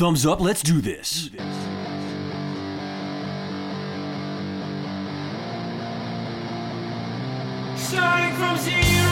Thumbs 0.00 0.24
up, 0.24 0.40
let's 0.40 0.62
do 0.62 0.80
this. 0.80 1.28
Starting 7.76 8.34
from 8.34 8.56
zero. 8.56 9.10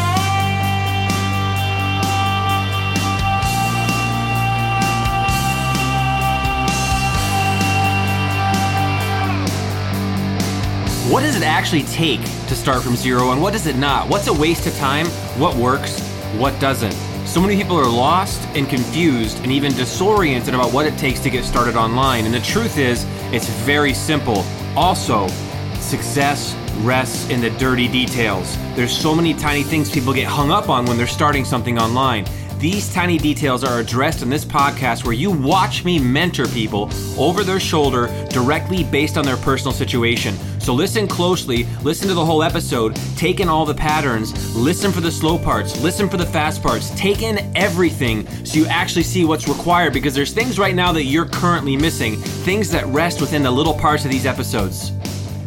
What 11.12 11.20
does 11.20 11.36
it 11.36 11.42
actually 11.42 11.82
take 11.82 12.22
to 12.22 12.54
start 12.54 12.82
from 12.82 12.96
zero 12.96 13.32
and 13.32 13.42
what 13.42 13.52
does 13.52 13.66
it 13.66 13.76
not? 13.76 14.08
What's 14.08 14.26
a 14.28 14.32
waste 14.32 14.66
of 14.66 14.74
time? 14.78 15.04
What 15.38 15.54
works? 15.54 16.00
What 16.38 16.58
doesn't? 16.58 17.07
So 17.28 17.42
many 17.42 17.56
people 17.56 17.78
are 17.78 17.84
lost 17.84 18.40
and 18.56 18.66
confused 18.66 19.40
and 19.42 19.52
even 19.52 19.74
disoriented 19.74 20.54
about 20.54 20.72
what 20.72 20.86
it 20.86 20.96
takes 20.96 21.20
to 21.20 21.28
get 21.28 21.44
started 21.44 21.76
online. 21.76 22.24
And 22.24 22.32
the 22.32 22.40
truth 22.40 22.78
is, 22.78 23.04
it's 23.34 23.46
very 23.50 23.92
simple. 23.92 24.46
Also, 24.74 25.28
success 25.74 26.56
rests 26.78 27.28
in 27.28 27.42
the 27.42 27.50
dirty 27.50 27.86
details. 27.86 28.56
There's 28.74 28.96
so 28.96 29.14
many 29.14 29.34
tiny 29.34 29.62
things 29.62 29.90
people 29.90 30.14
get 30.14 30.26
hung 30.26 30.50
up 30.50 30.70
on 30.70 30.86
when 30.86 30.96
they're 30.96 31.06
starting 31.06 31.44
something 31.44 31.78
online. 31.78 32.24
These 32.58 32.94
tiny 32.94 33.18
details 33.18 33.62
are 33.62 33.78
addressed 33.78 34.22
in 34.22 34.30
this 34.30 34.46
podcast 34.46 35.04
where 35.04 35.12
you 35.12 35.30
watch 35.30 35.84
me 35.84 35.98
mentor 35.98 36.46
people 36.46 36.90
over 37.18 37.44
their 37.44 37.60
shoulder 37.60 38.06
directly 38.30 38.84
based 38.84 39.18
on 39.18 39.26
their 39.26 39.36
personal 39.36 39.72
situation. 39.74 40.34
So 40.68 40.74
listen 40.74 41.08
closely, 41.08 41.64
listen 41.82 42.08
to 42.08 42.14
the 42.14 42.22
whole 42.22 42.42
episode, 42.42 42.94
take 43.16 43.40
in 43.40 43.48
all 43.48 43.64
the 43.64 43.72
patterns, 43.72 44.54
listen 44.54 44.92
for 44.92 45.00
the 45.00 45.10
slow 45.10 45.38
parts, 45.38 45.80
listen 45.80 46.10
for 46.10 46.18
the 46.18 46.26
fast 46.26 46.62
parts, 46.62 46.90
take 46.90 47.22
in 47.22 47.38
everything 47.56 48.26
so 48.44 48.58
you 48.58 48.66
actually 48.66 49.04
see 49.04 49.24
what's 49.24 49.48
required 49.48 49.94
because 49.94 50.14
there's 50.14 50.34
things 50.34 50.58
right 50.58 50.74
now 50.74 50.92
that 50.92 51.04
you're 51.04 51.24
currently 51.24 51.74
missing, 51.74 52.16
things 52.16 52.70
that 52.70 52.84
rest 52.88 53.18
within 53.22 53.42
the 53.42 53.50
little 53.50 53.72
parts 53.72 54.04
of 54.04 54.10
these 54.10 54.26
episodes. 54.26 54.90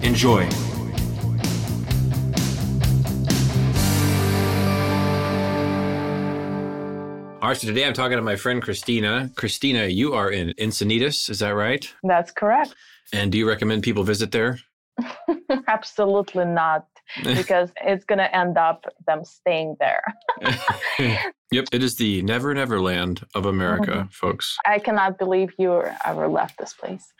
Enjoy. 0.02 0.42
All 7.44 7.50
right, 7.50 7.58
so 7.58 7.68
today 7.68 7.86
I'm 7.86 7.94
talking 7.94 8.18
to 8.18 8.24
my 8.24 8.38
friend 8.38 8.60
Christina. 8.60 9.30
Christina, 9.36 9.86
you 9.86 10.16
are 10.16 10.32
in 10.32 10.56
Encinitas, 10.58 11.30
is 11.30 11.38
that 11.38 11.50
right? 11.50 11.94
That's 12.02 12.32
correct. 12.32 12.74
And 13.14 13.32
do 13.32 13.38
you 13.38 13.48
recommend 13.48 13.84
people 13.84 14.04
visit 14.04 14.32
there? 14.32 14.58
Absolutely 15.68 16.46
not, 16.46 16.88
because 17.24 17.72
it's 17.84 18.06
going 18.06 18.20
to 18.20 18.36
end 18.36 18.58
up 18.58 18.86
them 19.08 19.24
staying 19.26 19.76
there. 19.80 20.04
yep, 21.52 21.66
it 21.72 21.84
is 21.84 21.96
the 21.96 22.22
never 22.24 22.54
never 22.54 22.80
land 22.80 23.26
of 23.36 23.46
America, 23.46 23.92
Mhm. 24.08 24.14
folks. 24.14 24.58
I 24.66 24.80
cannot 24.80 25.18
believe 25.18 25.54
you 25.58 25.84
ever 26.06 26.28
left 26.28 26.58
this 26.58 26.74
place. 26.74 27.14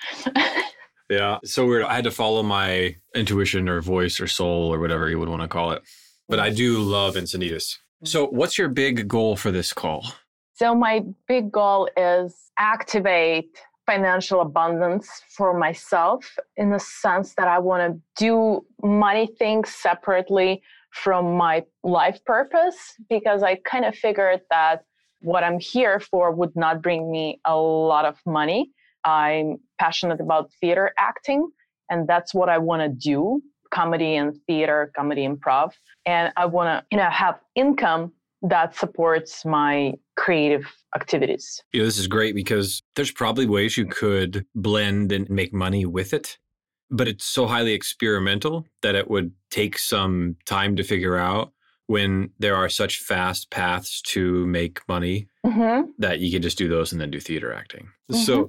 Yeah, 1.10 1.40
so 1.44 1.66
weird. 1.66 1.84
I 1.84 1.96
had 1.96 2.06
to 2.06 2.12
follow 2.12 2.42
my 2.42 2.96
intuition 3.14 3.68
or 3.68 3.82
voice 3.82 4.22
or 4.22 4.28
soul 4.28 4.74
or 4.74 4.80
whatever 4.80 5.10
you 5.10 5.20
would 5.20 5.28
want 5.28 5.42
to 5.42 5.48
call 5.50 5.72
it. 5.72 5.82
But 6.30 6.40
I 6.40 6.50
do 6.50 6.78
love 6.80 7.16
Encinitas. 7.16 7.78
So, 8.06 8.28
what's 8.28 8.58
your 8.58 8.70
big 8.70 9.10
goal 9.10 9.36
for 9.36 9.52
this 9.52 9.74
call? 9.74 10.06
So 10.54 10.74
my 10.76 11.04
big 11.28 11.52
goal 11.52 11.90
is 11.98 12.52
activate 12.58 13.58
financial 13.86 14.42
abundance 14.42 15.10
for 15.30 15.58
myself 15.58 16.38
in 16.56 16.70
the 16.70 16.80
sense 16.80 17.34
that 17.36 17.48
I 17.48 17.60
want 17.60 17.94
to 17.94 18.02
do 18.16 18.66
money 18.84 19.28
things 19.40 19.70
separately 19.70 20.62
from 20.92 21.36
my 21.36 21.64
life 21.84 22.24
purpose 22.26 22.78
because 23.10 23.44
I 23.44 23.56
kind 23.56 23.86
of 23.86 23.96
figured 23.96 24.42
that 24.50 24.84
what 25.22 25.44
I'm 25.44 25.60
here 25.60 26.00
for 26.00 26.32
would 26.32 26.56
not 26.56 26.82
bring 26.82 27.12
me 27.12 27.40
a 27.46 27.56
lot 27.56 28.06
of 28.06 28.18
money. 28.26 28.72
I'm 29.04 29.58
passionate 29.80 30.20
about 30.20 30.52
theater 30.60 30.92
acting 30.98 31.50
and 31.90 32.08
that's 32.08 32.34
what 32.34 32.50
I 32.50 32.58
want 32.58 32.82
to 32.82 32.90
do, 32.90 33.42
comedy 33.72 34.16
and 34.16 34.36
theater, 34.48 34.92
comedy 34.96 35.28
improv, 35.28 35.72
and 36.06 36.32
I 36.38 36.46
want 36.46 36.68
to, 36.68 36.86
you 36.92 36.98
know, 36.98 37.10
have 37.10 37.40
income 37.56 38.14
that 38.42 38.76
supports 38.76 39.46
my 39.46 39.94
creative 40.16 40.66
activities. 40.96 41.62
You 41.74 41.82
know, 41.82 41.86
this 41.86 41.98
is 41.98 42.08
great 42.08 42.36
because 42.36 42.82
there's 42.96 43.12
probably 43.12 43.46
ways 43.46 43.78
you 43.78 43.86
could 43.86 44.46
blend 44.56 45.12
and 45.12 45.30
make 45.30 45.54
money 45.54 45.86
with 45.86 46.14
it, 46.14 46.38
but 46.90 47.08
it's 47.08 47.26
so 47.26 47.48
highly 47.48 47.74
experimental 47.74 48.66
that 48.82 48.96
it 48.96 49.10
would 49.10 49.32
take 49.50 49.78
some 49.78 50.36
time 50.46 50.76
to 50.76 50.84
figure 50.84 51.18
out 51.18 51.54
when 51.88 52.32
there 52.40 52.56
are 52.56 52.70
such 52.70 53.00
fast 53.00 53.50
paths 53.50 54.02
to 54.02 54.46
make 54.48 54.88
money 54.88 55.28
hmm 55.46 55.82
that 55.98 56.20
you 56.20 56.32
can 56.32 56.42
just 56.42 56.58
do 56.58 56.68
those 56.68 56.92
and 56.92 57.00
then 57.02 57.12
do 57.12 57.20
theater 57.20 57.54
acting. 57.54 57.90
So, 58.12 58.48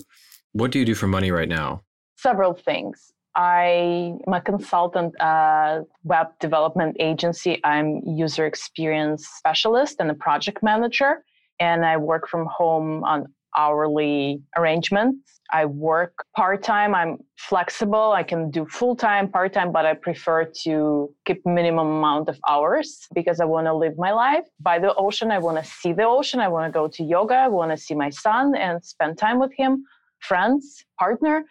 what 0.52 0.70
do 0.70 0.78
you 0.78 0.84
do 0.84 0.94
for 0.94 1.06
money 1.06 1.30
right 1.30 1.48
now? 1.48 1.82
Several 2.16 2.54
things. 2.54 3.11
I 3.34 4.14
am 4.26 4.32
a 4.32 4.40
consultant 4.40 5.14
at 5.20 5.80
web 6.04 6.28
development 6.40 6.96
agency. 7.00 7.60
I'm 7.64 8.00
user 8.04 8.46
experience 8.46 9.26
specialist 9.26 9.96
and 10.00 10.10
a 10.10 10.14
project 10.14 10.62
manager, 10.62 11.24
and 11.58 11.84
I 11.84 11.96
work 11.96 12.28
from 12.28 12.46
home 12.46 13.04
on 13.04 13.26
hourly 13.56 14.42
arrangements. 14.56 15.40
I 15.52 15.66
work 15.66 16.24
part 16.34 16.62
time. 16.62 16.94
I'm 16.94 17.18
flexible. 17.36 18.12
I 18.12 18.22
can 18.22 18.50
do 18.50 18.66
full 18.66 18.96
time, 18.96 19.28
part 19.28 19.52
time, 19.52 19.72
but 19.72 19.84
I 19.84 19.94
prefer 19.94 20.50
to 20.64 21.14
keep 21.26 21.44
minimum 21.44 21.88
amount 21.88 22.28
of 22.28 22.38
hours 22.48 23.06
because 23.14 23.40
I 23.40 23.44
want 23.44 23.66
to 23.66 23.74
live 23.74 23.98
my 23.98 24.12
life 24.12 24.46
by 24.60 24.78
the 24.78 24.94
ocean. 24.94 25.30
I 25.30 25.38
want 25.38 25.62
to 25.62 25.70
see 25.70 25.92
the 25.92 26.04
ocean. 26.04 26.40
I 26.40 26.48
want 26.48 26.72
to 26.72 26.72
go 26.72 26.88
to 26.88 27.04
yoga. 27.04 27.34
I 27.34 27.48
want 27.48 27.70
to 27.70 27.76
see 27.76 27.94
my 27.94 28.08
son 28.08 28.54
and 28.54 28.82
spend 28.82 29.18
time 29.18 29.38
with 29.38 29.52
him, 29.52 29.84
friends, 30.20 30.84
partner. 30.98 31.44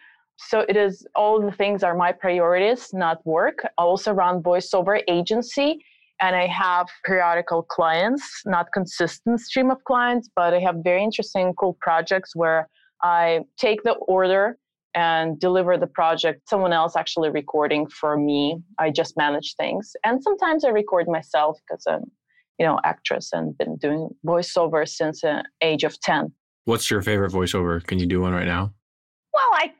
So 0.48 0.60
it 0.68 0.76
is 0.76 1.06
all 1.14 1.40
the 1.40 1.52
things 1.52 1.82
are 1.82 1.94
my 1.94 2.12
priorities, 2.12 2.90
not 2.92 3.24
work. 3.26 3.64
I 3.64 3.82
also 3.82 4.12
run 4.12 4.42
voiceover 4.42 5.02
agency 5.08 5.84
and 6.20 6.36
I 6.36 6.46
have 6.46 6.86
periodical 7.04 7.62
clients, 7.62 8.42
not 8.46 8.66
consistent 8.72 9.40
stream 9.40 9.70
of 9.70 9.82
clients, 9.84 10.28
but 10.34 10.54
I 10.54 10.60
have 10.60 10.76
very 10.84 11.02
interesting, 11.02 11.52
cool 11.58 11.76
projects 11.80 12.36
where 12.36 12.68
I 13.02 13.40
take 13.58 13.82
the 13.82 13.92
order 13.92 14.56
and 14.94 15.40
deliver 15.40 15.76
the 15.78 15.86
project. 15.86 16.48
Someone 16.48 16.72
else 16.72 16.96
actually 16.96 17.30
recording 17.30 17.88
for 17.88 18.16
me. 18.16 18.58
I 18.78 18.90
just 18.90 19.16
manage 19.16 19.54
things. 19.56 19.92
And 20.04 20.22
sometimes 20.22 20.64
I 20.64 20.68
record 20.68 21.08
myself 21.08 21.58
because 21.66 21.84
I'm, 21.88 22.04
you 22.58 22.66
know, 22.66 22.78
actress 22.84 23.30
and 23.32 23.56
been 23.58 23.76
doing 23.76 24.10
voiceover 24.24 24.88
since 24.88 25.22
the 25.22 25.44
age 25.60 25.82
of 25.82 25.98
10. 26.00 26.32
What's 26.66 26.90
your 26.90 27.02
favorite 27.02 27.32
voiceover? 27.32 27.82
Can 27.84 27.98
you 27.98 28.06
do 28.06 28.20
one 28.20 28.32
right 28.32 28.46
now? 28.46 28.72
Well, 29.34 29.50
I 29.54 29.72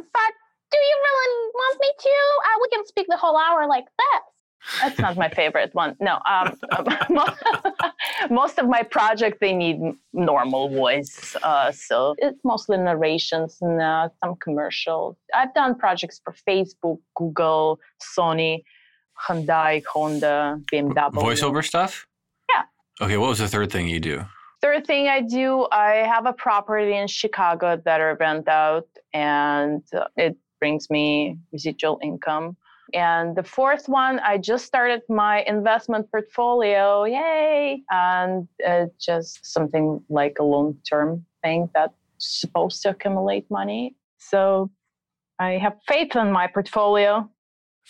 but 0.00 0.32
do 0.70 0.78
you 0.78 0.96
really 1.06 1.50
want 1.54 1.80
me 1.80 1.90
to? 1.98 2.16
Uh, 2.44 2.58
we 2.62 2.68
can 2.76 2.86
speak 2.86 3.06
the 3.08 3.16
whole 3.16 3.36
hour 3.36 3.66
like 3.66 3.84
this. 3.84 4.32
That's 4.80 4.98
not 4.98 5.16
my 5.16 5.28
favorite 5.28 5.74
one. 5.74 5.96
No, 6.00 6.20
um, 6.24 6.56
most 8.30 8.58
of 8.58 8.68
my 8.68 8.82
projects 8.82 9.38
they 9.40 9.52
need 9.52 9.80
normal 10.12 10.68
voice, 10.68 11.36
uh, 11.42 11.72
so 11.72 12.14
it's 12.18 12.38
mostly 12.44 12.78
narrations 12.78 13.58
and 13.60 13.80
uh, 13.80 14.08
some 14.22 14.36
commercials. 14.36 15.16
I've 15.34 15.52
done 15.54 15.74
projects 15.74 16.20
for 16.22 16.34
Facebook, 16.48 16.98
Google, 17.16 17.80
Sony, 18.16 18.62
Hyundai, 19.20 19.82
Honda, 19.92 20.60
BMW. 20.72 21.12
Voiceover 21.12 21.64
stuff? 21.64 22.06
Yeah. 22.54 23.04
Okay, 23.04 23.16
what 23.16 23.30
was 23.30 23.38
the 23.38 23.48
third 23.48 23.72
thing 23.72 23.88
you 23.88 24.00
do? 24.00 24.24
Third 24.62 24.86
thing 24.86 25.08
I 25.08 25.20
do, 25.20 25.66
I 25.72 26.06
have 26.06 26.24
a 26.24 26.32
property 26.32 26.96
in 26.96 27.08
Chicago 27.08 27.76
that 27.84 28.00
I 28.00 28.12
rent 28.12 28.48
out, 28.48 28.86
and 29.12 29.82
uh, 29.92 30.04
it 30.16 30.36
brings 30.60 30.88
me 30.88 31.36
residual 31.52 31.98
income. 32.00 32.56
And 32.94 33.34
the 33.34 33.42
fourth 33.42 33.88
one, 33.88 34.20
I 34.20 34.38
just 34.38 34.64
started 34.64 35.02
my 35.08 35.42
investment 35.48 36.08
portfolio. 36.12 37.04
Yay! 37.04 37.82
And 37.90 38.46
it's 38.60 39.04
just 39.04 39.44
something 39.44 40.00
like 40.08 40.36
a 40.38 40.44
long 40.44 40.76
term 40.88 41.24
thing 41.42 41.68
that's 41.74 41.94
supposed 42.18 42.82
to 42.82 42.90
accumulate 42.90 43.50
money. 43.50 43.96
So 44.18 44.70
I 45.40 45.52
have 45.52 45.74
faith 45.88 46.14
in 46.14 46.30
my 46.30 46.46
portfolio. 46.46 47.28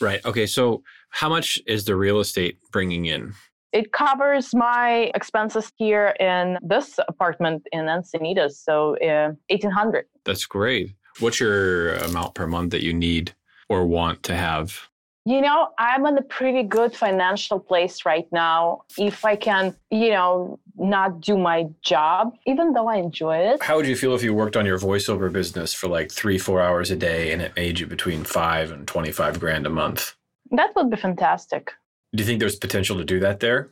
Right. 0.01 0.25
Okay, 0.25 0.47
so 0.47 0.83
how 1.11 1.29
much 1.29 1.61
is 1.67 1.85
the 1.85 1.97
real 1.97 2.21
estate 2.21 2.59
bringing 2.71 3.05
in? 3.05 3.35
It 3.73 3.93
covers 3.93 4.55
my 4.55 5.11
expenses 5.15 5.73
here 5.77 6.15
in 6.21 6.59
this 6.63 6.99
apartment 7.09 7.67
in 7.73 7.87
Encinitas. 7.87 8.53
So 8.53 8.97
uh, 8.99 9.33
1800 9.49 10.05
That's 10.25 10.45
great. 10.45 10.93
What's 11.21 11.41
your 11.41 11.95
amount 11.95 12.35
per 12.35 12.47
month 12.47 12.71
that 12.73 12.83
you 12.83 12.93
need 12.93 13.35
or 13.69 13.87
want 13.87 14.23
to 14.25 14.35
have? 14.35 14.89
You 15.25 15.41
know, 15.41 15.69
I'm 15.79 16.05
in 16.07 16.19
a 16.19 16.23
pretty 16.23 16.65
good 16.65 16.97
financial 16.97 17.61
place 17.61 18.05
right 18.05 18.27
now. 18.33 18.83
If 18.99 19.25
I 19.25 19.37
can, 19.37 19.77
you 19.91 20.11
know, 20.11 20.59
not 20.77 21.21
do 21.21 21.39
my 21.39 21.69
job, 21.81 22.35
even 22.45 22.73
though 22.73 22.89
I 22.89 22.97
enjoy 22.97 23.37
it, 23.37 23.63
How 23.63 23.77
would 23.77 23.87
you 23.87 23.95
feel 23.95 24.15
if 24.17 24.25
you 24.25 24.35
worked 24.35 24.57
on 24.57 24.67
your 24.67 24.79
voiceover 24.79 25.33
business 25.33 25.73
for 25.73 25.87
like 25.87 26.11
three, 26.11 26.39
four 26.39 26.61
hours 26.61 26.91
a 26.91 26.97
day 26.97 27.31
and 27.33 27.41
it 27.41 27.55
made 27.55 27.79
you 27.79 27.87
between 27.87 28.25
five 28.25 28.73
and 28.73 28.87
25 28.89 29.39
grand 29.39 29.67
a 29.67 29.71
month? 29.71 30.15
that 30.53 30.75
would 30.77 30.91
be 30.91 30.97
fantastic. 30.97 31.73
Do 32.15 32.23
you 32.23 32.27
think 32.27 32.41
there's 32.41 32.57
potential 32.57 32.99
to 32.99 33.05
do 33.05 33.21
that 33.21 33.41
there? 33.41 33.71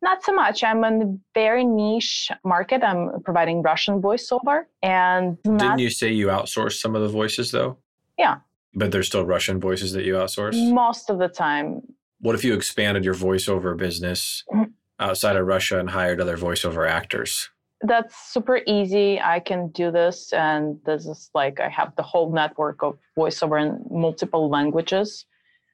Not 0.00 0.24
so 0.24 0.32
much. 0.32 0.64
I'm 0.64 0.82
in 0.84 1.02
a 1.02 1.16
very 1.34 1.64
niche 1.64 2.30
market. 2.44 2.82
I'm 2.82 3.22
providing 3.22 3.62
Russian 3.62 4.00
voiceover, 4.02 4.64
and 4.82 5.38
not, 5.44 5.58
Didn't 5.60 5.78
you 5.78 5.90
say 5.90 6.10
you 6.10 6.26
outsourced 6.28 6.80
some 6.80 6.96
of 6.96 7.02
the 7.02 7.08
voices 7.08 7.50
though? 7.52 7.76
Yeah. 8.18 8.36
But 8.74 8.90
there's 8.90 9.06
still 9.06 9.24
Russian 9.24 9.60
voices 9.60 9.92
that 9.92 10.04
you 10.04 10.14
outsource? 10.14 10.72
most 10.72 11.10
of 11.10 11.18
the 11.18 11.28
time. 11.28 11.82
What 12.20 12.34
if 12.34 12.44
you 12.44 12.54
expanded 12.54 13.04
your 13.04 13.14
voiceover 13.14 13.76
business 13.76 14.44
Mhm. 14.52 14.72
outside 14.98 15.36
of 15.36 15.46
Russia 15.46 15.78
and 15.78 15.90
hired 15.90 16.20
other 16.20 16.36
voiceover 16.38 16.88
actors? 16.88 17.50
That's 17.82 18.16
super 18.32 18.60
easy. 18.66 19.20
I 19.20 19.40
can 19.40 19.68
do 19.68 19.90
this, 19.90 20.32
and 20.32 20.80
this 20.86 21.04
is 21.06 21.30
like 21.34 21.60
I 21.60 21.68
have 21.68 21.94
the 21.96 22.02
whole 22.02 22.32
network 22.32 22.82
of 22.82 22.96
voiceover 23.18 23.60
in 23.60 23.84
multiple 23.90 24.48
languages. 24.48 25.26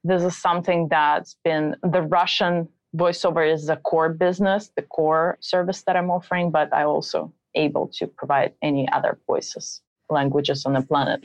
This 0.04 0.22
is 0.22 0.36
something 0.36 0.88
that's 0.88 1.36
been 1.44 1.76
the 1.82 2.02
Russian 2.02 2.68
voiceover 2.96 3.50
is 3.52 3.66
the 3.66 3.76
core 3.76 4.08
business, 4.08 4.70
the 4.76 4.82
core 4.82 5.36
service 5.40 5.82
that 5.82 5.96
I'm 5.96 6.10
offering, 6.10 6.50
but 6.50 6.72
I 6.72 6.84
also 6.84 7.32
able 7.54 7.88
to 7.98 8.06
provide 8.06 8.52
any 8.62 8.88
other 8.92 9.18
voices, 9.26 9.82
languages 10.08 10.64
on 10.64 10.74
the 10.74 10.82
planet 10.82 11.24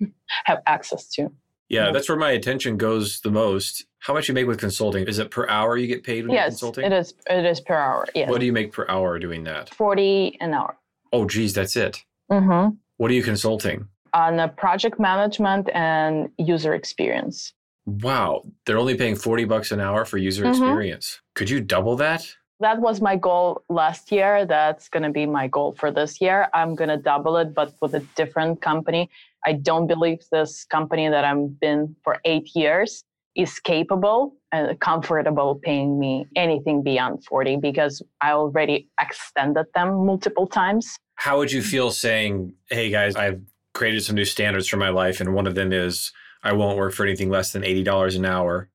have 0.44 0.60
access 0.66 1.08
to. 1.10 1.30
Yeah, 1.68 1.92
that's 1.92 2.08
where 2.08 2.18
my 2.18 2.32
attention 2.32 2.76
goes 2.76 3.20
the 3.20 3.30
most. 3.30 3.86
How 4.00 4.12
much 4.12 4.28
you 4.28 4.34
make 4.34 4.46
with 4.46 4.58
consulting? 4.60 5.06
Is 5.06 5.18
it 5.18 5.30
per 5.30 5.48
hour 5.48 5.76
you 5.76 5.86
get 5.86 6.04
paid 6.04 6.26
when 6.26 6.34
Yes, 6.34 6.50
consulting? 6.50 6.84
it 6.84 6.92
is. 6.92 7.14
It 7.28 7.44
is 7.46 7.60
per 7.60 7.74
hour. 7.74 8.06
Yes, 8.14 8.28
What 8.30 8.40
do 8.40 8.46
you 8.46 8.52
make 8.52 8.72
per 8.72 8.86
hour 8.88 9.18
doing 9.18 9.44
that? 9.44 9.72
forty 9.74 10.36
an 10.40 10.52
hour. 10.52 10.76
Oh, 11.12 11.26
geez, 11.26 11.54
that's 11.54 11.74
it. 11.76 12.02
Mm-hmm. 12.30 12.74
What 12.98 13.10
are 13.10 13.14
you 13.14 13.22
consulting? 13.22 13.88
On 14.12 14.36
the 14.36 14.48
project 14.48 15.00
management 15.00 15.70
and 15.74 16.28
user 16.38 16.74
experience. 16.74 17.54
Wow, 17.86 18.44
they're 18.64 18.78
only 18.78 18.96
paying 18.96 19.16
40 19.16 19.44
bucks 19.44 19.70
an 19.72 19.80
hour 19.80 20.04
for 20.04 20.16
user 20.18 20.44
Mhm. 20.44 20.48
experience. 20.48 21.20
Could 21.34 21.50
you 21.50 21.60
double 21.60 21.96
that? 21.96 22.26
That 22.60 22.80
was 22.80 23.00
my 23.00 23.16
goal 23.16 23.62
last 23.68 24.10
year. 24.12 24.46
That's 24.46 24.88
going 24.88 25.02
to 25.02 25.10
be 25.10 25.26
my 25.26 25.48
goal 25.48 25.72
for 25.72 25.90
this 25.90 26.20
year. 26.20 26.48
I'm 26.54 26.74
going 26.74 26.88
to 26.88 26.96
double 26.96 27.36
it, 27.36 27.52
but 27.52 27.74
with 27.82 27.94
a 27.94 28.00
different 28.14 28.62
company. 28.62 29.10
I 29.44 29.52
don't 29.52 29.86
believe 29.86 30.20
this 30.32 30.64
company 30.64 31.08
that 31.08 31.24
I've 31.24 31.60
been 31.60 31.94
for 32.04 32.20
eight 32.24 32.54
years 32.54 33.04
is 33.34 33.58
capable 33.58 34.36
and 34.52 34.78
comfortable 34.80 35.56
paying 35.56 35.98
me 35.98 36.26
anything 36.36 36.82
beyond 36.82 37.24
40 37.24 37.56
because 37.56 38.00
I 38.20 38.30
already 38.32 38.88
extended 39.00 39.66
them 39.74 40.06
multiple 40.06 40.46
times. 40.46 40.96
How 41.16 41.36
would 41.38 41.50
you 41.52 41.60
feel 41.60 41.90
saying, 41.90 42.54
hey 42.70 42.88
guys, 42.90 43.16
I've 43.16 43.42
created 43.74 44.04
some 44.04 44.14
new 44.14 44.24
standards 44.24 44.68
for 44.68 44.76
my 44.76 44.88
life, 44.90 45.20
and 45.20 45.34
one 45.34 45.48
of 45.48 45.56
them 45.56 45.72
is 45.72 46.12
I 46.44 46.52
won't 46.52 46.76
work 46.78 46.92
for 46.92 47.04
anything 47.06 47.30
less 47.30 47.52
than 47.52 47.62
$80 47.62 48.16
an 48.16 48.26
hour. 48.26 48.68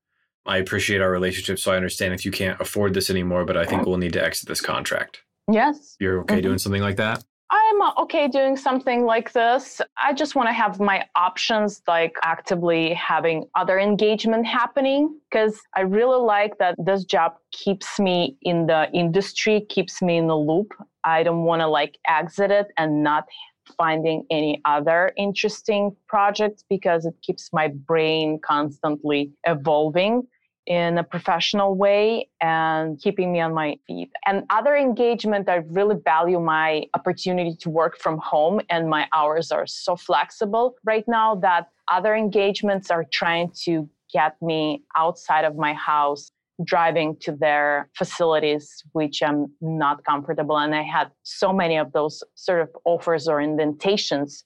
I 0.46 0.58
appreciate 0.58 1.02
our 1.02 1.12
relationship, 1.12 1.60
so 1.60 1.72
I 1.72 1.76
understand 1.76 2.14
if 2.16 2.26
you 2.26 2.32
can't 2.32 2.60
afford 2.60 2.96
this 2.96 3.10
anymore, 3.12 3.46
but 3.46 3.56
I 3.56 3.66
think 3.66 3.86
we'll 3.86 3.98
need 3.98 4.14
to 4.14 4.24
exit 4.24 4.50
this 4.50 4.60
contract. 4.62 5.22
Yes. 5.52 5.96
You're 6.00 6.22
okay 6.22 6.40
Mhm. 6.40 6.44
doing 6.44 6.58
something 6.58 6.82
like 6.82 6.98
that? 6.98 7.24
I'm 7.52 7.82
okay 8.00 8.28
doing 8.28 8.56
something 8.58 9.06
like 9.06 9.32
this. 9.34 9.82
I 9.98 10.14
just 10.14 10.36
want 10.36 10.50
to 10.50 10.54
have 10.54 10.80
my 10.80 11.06
options, 11.16 11.82
like 11.88 12.16
actively 12.24 12.94
having 12.94 13.46
other 13.56 13.80
engagement 13.80 14.46
happening, 14.46 15.20
because 15.30 15.60
I 15.76 15.82
really 15.82 16.20
like 16.22 16.58
that 16.60 16.76
this 16.78 17.04
job 17.06 17.34
keeps 17.52 18.00
me 18.00 18.38
in 18.44 18.68
the 18.68 18.90
industry, 18.94 19.62
keeps 19.70 20.02
me 20.02 20.18
in 20.18 20.28
the 20.28 20.38
loop. 20.38 20.74
I 21.04 21.24
don't 21.24 21.44
want 21.44 21.62
to 21.62 21.68
like 21.68 21.98
exit 22.08 22.52
it 22.52 22.68
and 22.78 23.04
not 23.04 23.26
finding 23.78 24.26
any 24.30 24.62
other 24.66 25.12
interesting 25.18 25.96
projects 26.08 26.64
because 26.70 27.06
it 27.06 27.16
keeps 27.22 27.52
my 27.54 27.68
brain 27.68 28.40
constantly 28.40 29.32
evolving 29.46 30.28
in 30.70 31.00
a 31.00 31.04
professional 31.04 31.74
way 31.74 32.30
and 32.42 33.02
keeping 33.02 33.32
me 33.32 33.40
on 33.40 33.54
my 33.54 33.76
feet. 33.88 34.12
And 34.28 34.44
other 34.52 34.76
engagement, 34.76 35.50
I 35.50 35.56
really 35.68 35.96
value 36.06 36.40
my 36.40 36.84
opportunity 36.94 37.56
to 37.62 37.70
work 37.70 37.98
from 37.98 38.20
home, 38.20 38.62
and 38.70 38.88
my 38.88 39.08
hours 39.14 39.52
are 39.52 39.66
so 39.66 39.96
flexible 39.96 40.76
right 40.86 41.06
now 41.08 41.36
that 41.36 41.70
other 41.88 42.14
engagements 42.16 42.92
are 42.92 43.04
trying 43.12 43.52
to 43.64 43.90
get 44.14 44.40
me 44.42 44.84
outside 44.96 45.44
of 45.44 45.56
my 45.56 45.74
house. 45.74 46.32
Driving 46.66 47.16
to 47.22 47.32
their 47.32 47.90
facilities, 47.96 48.84
which 48.92 49.24
I'm 49.24 49.48
not 49.62 50.04
comfortable. 50.04 50.58
And 50.58 50.76
I 50.76 50.82
had 50.82 51.10
so 51.24 51.54
many 51.54 51.78
of 51.78 51.94
those 51.94 52.22
sort 52.36 52.60
of 52.62 52.70
offers 52.84 53.30
or 53.30 53.40
invitations 53.40 54.44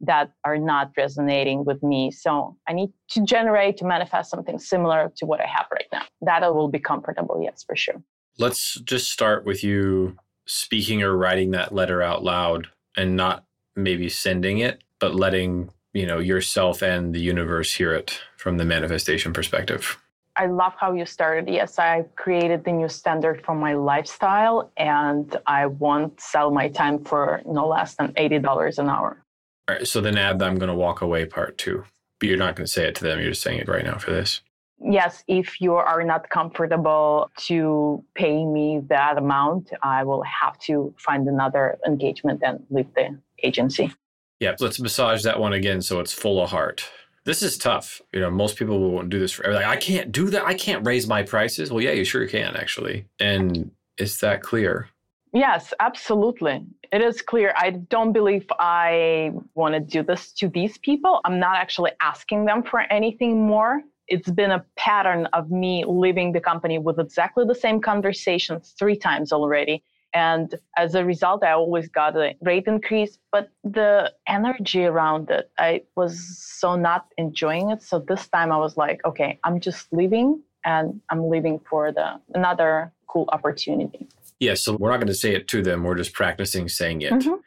that 0.00 0.30
are 0.44 0.58
not 0.58 0.92
resonating 0.96 1.64
with 1.64 1.82
me. 1.82 2.10
So 2.10 2.56
I 2.68 2.72
need 2.72 2.90
to 3.10 3.24
generate 3.24 3.78
to 3.78 3.84
manifest 3.84 4.30
something 4.30 4.58
similar 4.58 5.12
to 5.16 5.26
what 5.26 5.40
I 5.40 5.46
have 5.46 5.66
right 5.72 5.86
now. 5.92 6.02
That 6.20 6.54
will 6.54 6.68
be 6.68 6.78
comfortable, 6.78 7.40
yes, 7.42 7.64
for 7.66 7.74
sure. 7.74 8.02
Let's 8.38 8.74
just 8.82 9.10
start 9.10 9.44
with 9.44 9.64
you 9.64 10.16
speaking 10.46 11.02
or 11.02 11.16
writing 11.16 11.50
that 11.52 11.74
letter 11.74 12.02
out 12.02 12.22
loud 12.22 12.68
and 12.96 13.16
not 13.16 13.44
maybe 13.74 14.08
sending 14.08 14.58
it, 14.58 14.84
but 15.00 15.14
letting, 15.14 15.70
you 15.92 16.06
know, 16.06 16.18
yourself 16.18 16.82
and 16.82 17.14
the 17.14 17.20
universe 17.20 17.72
hear 17.72 17.92
it 17.92 18.20
from 18.36 18.58
the 18.58 18.64
manifestation 18.64 19.32
perspective. 19.32 19.98
I 20.36 20.46
love 20.46 20.74
how 20.78 20.92
you 20.92 21.06
started. 21.06 21.48
Yes, 21.48 21.78
I 21.78 22.04
created 22.14 22.64
the 22.64 22.72
new 22.72 22.88
standard 22.88 23.42
for 23.44 23.54
my 23.54 23.72
lifestyle 23.72 24.70
and 24.76 25.34
I 25.46 25.66
won't 25.66 26.20
sell 26.20 26.50
my 26.50 26.68
time 26.68 27.02
for 27.04 27.42
no 27.46 27.66
less 27.66 27.94
than 27.94 28.12
$80 28.12 28.78
an 28.78 28.88
hour. 28.88 29.24
All 29.68 29.76
right, 29.76 29.86
so 29.86 30.00
then 30.00 30.18
add 30.18 30.38
the 30.38 30.44
I'm 30.44 30.58
going 30.58 30.68
to 30.68 30.74
walk 30.74 31.00
away 31.00 31.24
part 31.24 31.56
too. 31.56 31.84
But 32.20 32.28
you're 32.28 32.38
not 32.38 32.54
going 32.54 32.66
to 32.66 32.72
say 32.72 32.86
it 32.86 32.94
to 32.96 33.04
them. 33.04 33.18
You're 33.18 33.30
just 33.30 33.42
saying 33.42 33.60
it 33.60 33.68
right 33.68 33.84
now 33.84 33.98
for 33.98 34.10
this. 34.10 34.42
Yes, 34.78 35.24
if 35.26 35.60
you 35.60 35.74
are 35.74 36.04
not 36.04 36.28
comfortable 36.28 37.30
to 37.46 38.04
pay 38.14 38.44
me 38.44 38.82
that 38.88 39.16
amount, 39.16 39.70
I 39.82 40.04
will 40.04 40.22
have 40.22 40.58
to 40.60 40.94
find 40.98 41.26
another 41.28 41.78
engagement 41.86 42.42
and 42.44 42.64
leave 42.70 42.92
the 42.94 43.18
agency. 43.42 43.92
Yeah, 44.38 44.54
let's 44.60 44.78
massage 44.78 45.22
that 45.22 45.40
one 45.40 45.54
again 45.54 45.80
so 45.80 45.98
it's 46.00 46.12
full 46.12 46.42
of 46.42 46.50
heart. 46.50 46.90
This 47.26 47.42
is 47.42 47.58
tough. 47.58 48.00
You 48.14 48.20
know, 48.20 48.30
most 48.30 48.56
people 48.56 48.78
won't 48.92 49.10
do 49.10 49.18
this 49.18 49.32
forever. 49.32 49.54
Like, 49.54 49.66
I 49.66 49.76
can't 49.76 50.12
do 50.12 50.30
that. 50.30 50.46
I 50.46 50.54
can't 50.54 50.86
raise 50.86 51.08
my 51.08 51.24
prices. 51.24 51.72
Well, 51.72 51.82
yeah, 51.82 51.90
you 51.90 52.04
sure 52.04 52.26
can 52.28 52.56
actually. 52.56 53.04
And 53.18 53.72
it's 53.98 54.18
that 54.20 54.42
clear. 54.42 54.88
Yes, 55.32 55.74
absolutely. 55.80 56.64
It 56.92 57.02
is 57.02 57.20
clear. 57.20 57.52
I 57.56 57.70
don't 57.70 58.12
believe 58.12 58.46
I 58.60 59.32
want 59.54 59.74
to 59.74 59.80
do 59.80 60.04
this 60.04 60.32
to 60.34 60.48
these 60.48 60.78
people. 60.78 61.20
I'm 61.24 61.40
not 61.40 61.56
actually 61.56 61.90
asking 62.00 62.44
them 62.44 62.62
for 62.62 62.80
anything 62.92 63.44
more. 63.44 63.82
It's 64.06 64.30
been 64.30 64.52
a 64.52 64.64
pattern 64.76 65.26
of 65.32 65.50
me 65.50 65.84
leaving 65.84 66.30
the 66.30 66.40
company 66.40 66.78
with 66.78 67.00
exactly 67.00 67.44
the 67.44 67.56
same 67.56 67.80
conversations 67.80 68.72
three 68.78 68.96
times 68.96 69.32
already. 69.32 69.82
And 70.16 70.54
as 70.78 70.94
a 70.94 71.04
result, 71.04 71.44
I 71.44 71.52
always 71.52 71.90
got 71.90 72.16
a 72.16 72.34
rate 72.40 72.66
increase, 72.66 73.18
but 73.32 73.50
the 73.64 74.14
energy 74.26 74.86
around 74.86 75.28
it, 75.28 75.50
I 75.58 75.82
was 75.94 76.14
so 76.58 76.74
not 76.74 77.08
enjoying 77.18 77.68
it. 77.70 77.82
So 77.82 77.98
this 77.98 78.26
time 78.28 78.50
I 78.50 78.56
was 78.56 78.78
like, 78.78 79.04
okay, 79.04 79.38
I'm 79.44 79.60
just 79.60 79.92
leaving 79.92 80.40
and 80.64 81.02
I'm 81.10 81.28
leaving 81.28 81.60
for 81.68 81.92
the 81.92 82.18
another 82.34 82.94
cool 83.08 83.28
opportunity. 83.30 84.08
Yeah, 84.40 84.54
so 84.54 84.78
we're 84.78 84.90
not 84.90 85.00
going 85.00 85.08
to 85.08 85.14
say 85.14 85.34
it 85.34 85.48
to 85.48 85.60
them. 85.60 85.84
We're 85.84 85.96
just 85.96 86.14
practicing 86.14 86.66
saying 86.70 87.02
it. 87.02 87.12
Mhm. 87.12 87.40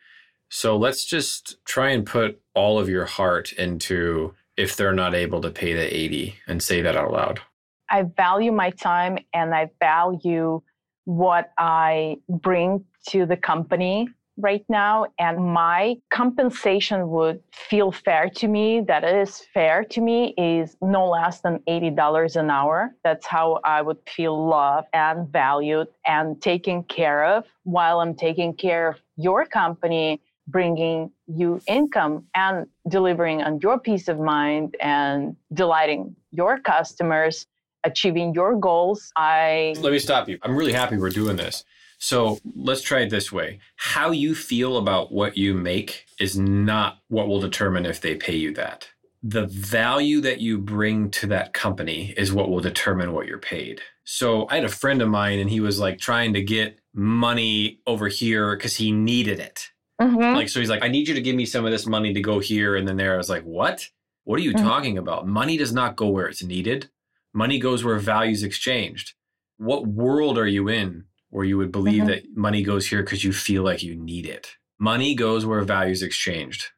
So 0.50 0.78
let's 0.78 1.06
just 1.06 1.58
try 1.66 1.90
and 1.90 2.06
put 2.06 2.40
all 2.54 2.78
of 2.78 2.88
your 2.88 3.06
heart 3.06 3.52
into 3.54 4.36
if 4.58 4.76
they're 4.76 4.94
not 4.94 5.16
able 5.16 5.42
to 5.42 5.50
pay 5.50 5.74
the 5.74 5.88
80 5.92 6.36
and 6.46 6.62
say 6.62 6.84
that 6.84 6.96
out 6.96 7.12
loud. 7.12 7.40
I 7.90 8.04
value 8.04 8.52
my 8.52 8.70
time 8.70 9.18
and 9.34 9.56
I 9.56 9.72
value 9.80 10.62
what 11.10 11.52
I 11.58 12.18
bring 12.30 12.86
to 13.08 13.26
the 13.26 13.36
company 13.36 14.08
right 14.38 14.64
now. 14.70 15.08
And 15.18 15.44
my 15.44 15.98
compensation 16.12 17.10
would 17.10 17.42
feel 17.52 17.92
fair 17.92 18.30
to 18.36 18.48
me, 18.48 18.82
that 18.82 19.04
is 19.04 19.42
fair 19.52 19.84
to 19.86 20.02
me, 20.02 20.36
is 20.38 20.78
no 20.84 21.10
less 21.10 21.42
than 21.42 21.60
$80 21.68 22.36
an 22.36 22.52
hour. 22.52 22.94
That's 23.04 23.26
how 23.26 23.60
I 23.66 23.82
would 23.82 23.98
feel 24.08 24.48
loved 24.48 24.88
and 24.94 25.28
valued 25.28 25.88
and 26.06 26.40
taken 26.40 26.84
care 26.84 27.26
of 27.26 27.46
while 27.64 28.02
I'm 28.02 28.14
taking 28.14 28.54
care 28.54 28.90
of 28.90 29.02
your 29.18 29.48
company 29.48 30.22
bringing 30.48 31.12
you 31.28 31.60
income 31.68 32.26
and 32.36 32.68
delivering 32.88 33.42
on 33.42 33.60
your 33.62 33.80
peace 33.80 34.08
of 34.08 34.20
mind 34.20 34.76
and 34.80 35.36
delighting 35.54 36.16
your 36.32 36.60
customers 36.60 37.48
achieving 37.84 38.34
your 38.34 38.56
goals 38.60 39.12
i 39.16 39.74
Let 39.80 39.92
me 39.92 40.00
stop 40.00 40.28
you. 40.30 40.38
I'm 40.44 40.56
really 40.56 40.74
happy 40.74 40.98
we're 40.98 41.10
doing 41.10 41.36
this. 41.38 41.64
So 41.98 42.40
let's 42.56 42.82
try 42.82 43.02
it 43.02 43.10
this 43.10 43.32
way. 43.32 43.60
How 43.76 44.12
you 44.12 44.34
feel 44.34 44.78
about 44.78 45.12
what 45.12 45.38
you 45.38 45.54
make 45.54 46.06
is 46.20 46.38
not 46.40 47.00
what 47.10 47.28
will 47.28 47.42
determine 47.42 47.86
if 47.86 48.00
they 48.02 48.16
pay 48.16 48.36
you 48.36 48.54
that. 48.54 48.88
The 49.22 49.48
value 49.48 50.22
that 50.22 50.40
you 50.40 50.58
bring 50.58 51.12
to 51.12 51.28
that 51.28 51.52
company 51.54 52.14
is 52.16 52.32
what 52.32 52.50
will 52.50 52.62
determine 52.62 53.12
what 53.12 53.28
you're 53.28 53.38
paid. 53.38 53.82
So 54.06 54.48
I 54.50 54.56
had 54.56 54.64
a 54.64 54.70
friend 54.70 55.02
of 55.02 55.10
mine 55.10 55.40
and 55.40 55.50
he 55.50 55.60
was 55.60 55.78
like 55.78 56.00
trying 56.00 56.34
to 56.36 56.42
get 56.42 56.80
money 56.94 57.82
over 57.86 58.08
here 58.08 58.56
because 58.56 58.76
he 58.78 58.94
needed 58.94 59.40
it. 59.40 59.70
Mhm. 60.02 60.36
Like, 60.36 60.48
so 60.48 60.62
he's 60.62 60.70
like, 60.70 60.84
I 60.84 60.88
need 60.88 61.10
you 61.10 61.14
to 61.16 61.22
give 61.22 61.36
me 61.36 61.46
some 61.46 61.66
of 61.66 61.72
this 61.72 61.86
money 61.86 62.14
to 62.14 62.22
go 62.22 62.40
here 62.40 62.78
and 62.78 62.88
then 62.88 62.96
there. 62.96 63.14
I 63.14 63.18
was 63.18 63.30
like, 63.30 63.44
what? 63.44 63.86
What 64.24 64.40
are 64.40 64.44
you 64.44 64.54
Mhm. 64.54 64.62
talking 64.64 64.98
about? 64.98 65.28
Money 65.28 65.58
does 65.58 65.74
not 65.74 65.98
go 65.98 66.08
where 66.08 66.28
it's 66.28 66.42
needed. 66.44 66.90
Money 67.34 67.60
goes 67.60 67.84
where 67.84 67.98
values 68.00 68.44
exchanged. 68.44 69.14
What 69.58 69.88
world 69.88 70.38
are 70.38 70.48
you 70.48 70.68
in 70.68 71.06
where 71.30 71.46
you 71.46 71.58
would 71.58 71.72
believe 71.72 72.04
Mhm. 72.04 72.08
that 72.08 72.24
money 72.36 72.64
goes 72.64 72.88
here 72.88 73.04
because 73.04 73.24
you 73.24 73.32
feel 73.32 73.62
like 73.64 73.84
you 73.84 73.96
need 73.96 74.26
it. 74.26 74.56
Money 74.80 75.14
goes 75.14 75.46
where 75.46 75.62
values 75.62 76.02
exchanged. 76.02 76.70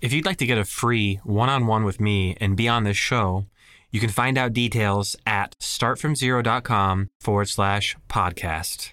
If 0.00 0.12
you'd 0.12 0.26
like 0.26 0.36
to 0.38 0.46
get 0.46 0.58
a 0.58 0.64
free 0.64 1.16
one 1.24 1.48
on 1.48 1.66
one 1.66 1.84
with 1.84 2.00
me 2.00 2.36
and 2.40 2.56
be 2.56 2.68
on 2.68 2.84
this 2.84 2.96
show, 2.96 3.46
you 3.90 3.98
can 4.00 4.08
find 4.10 4.38
out 4.38 4.52
details 4.52 5.16
at 5.26 5.56
startfromzero.com 5.58 7.10
forward 7.20 7.48
slash 7.48 7.96
podcast. 8.08 8.90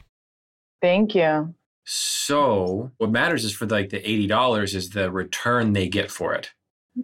Thank 0.81 1.13
you. 1.15 1.53
So 1.85 2.91
what 2.97 3.11
matters 3.11 3.43
is 3.43 3.51
for 3.53 3.65
like 3.65 3.89
the 3.89 4.07
eighty 4.09 4.27
dollars 4.27 4.75
is 4.75 4.91
the 4.91 5.11
return 5.11 5.73
they 5.73 5.87
get 5.87 6.09
for 6.11 6.33
it. 6.35 6.51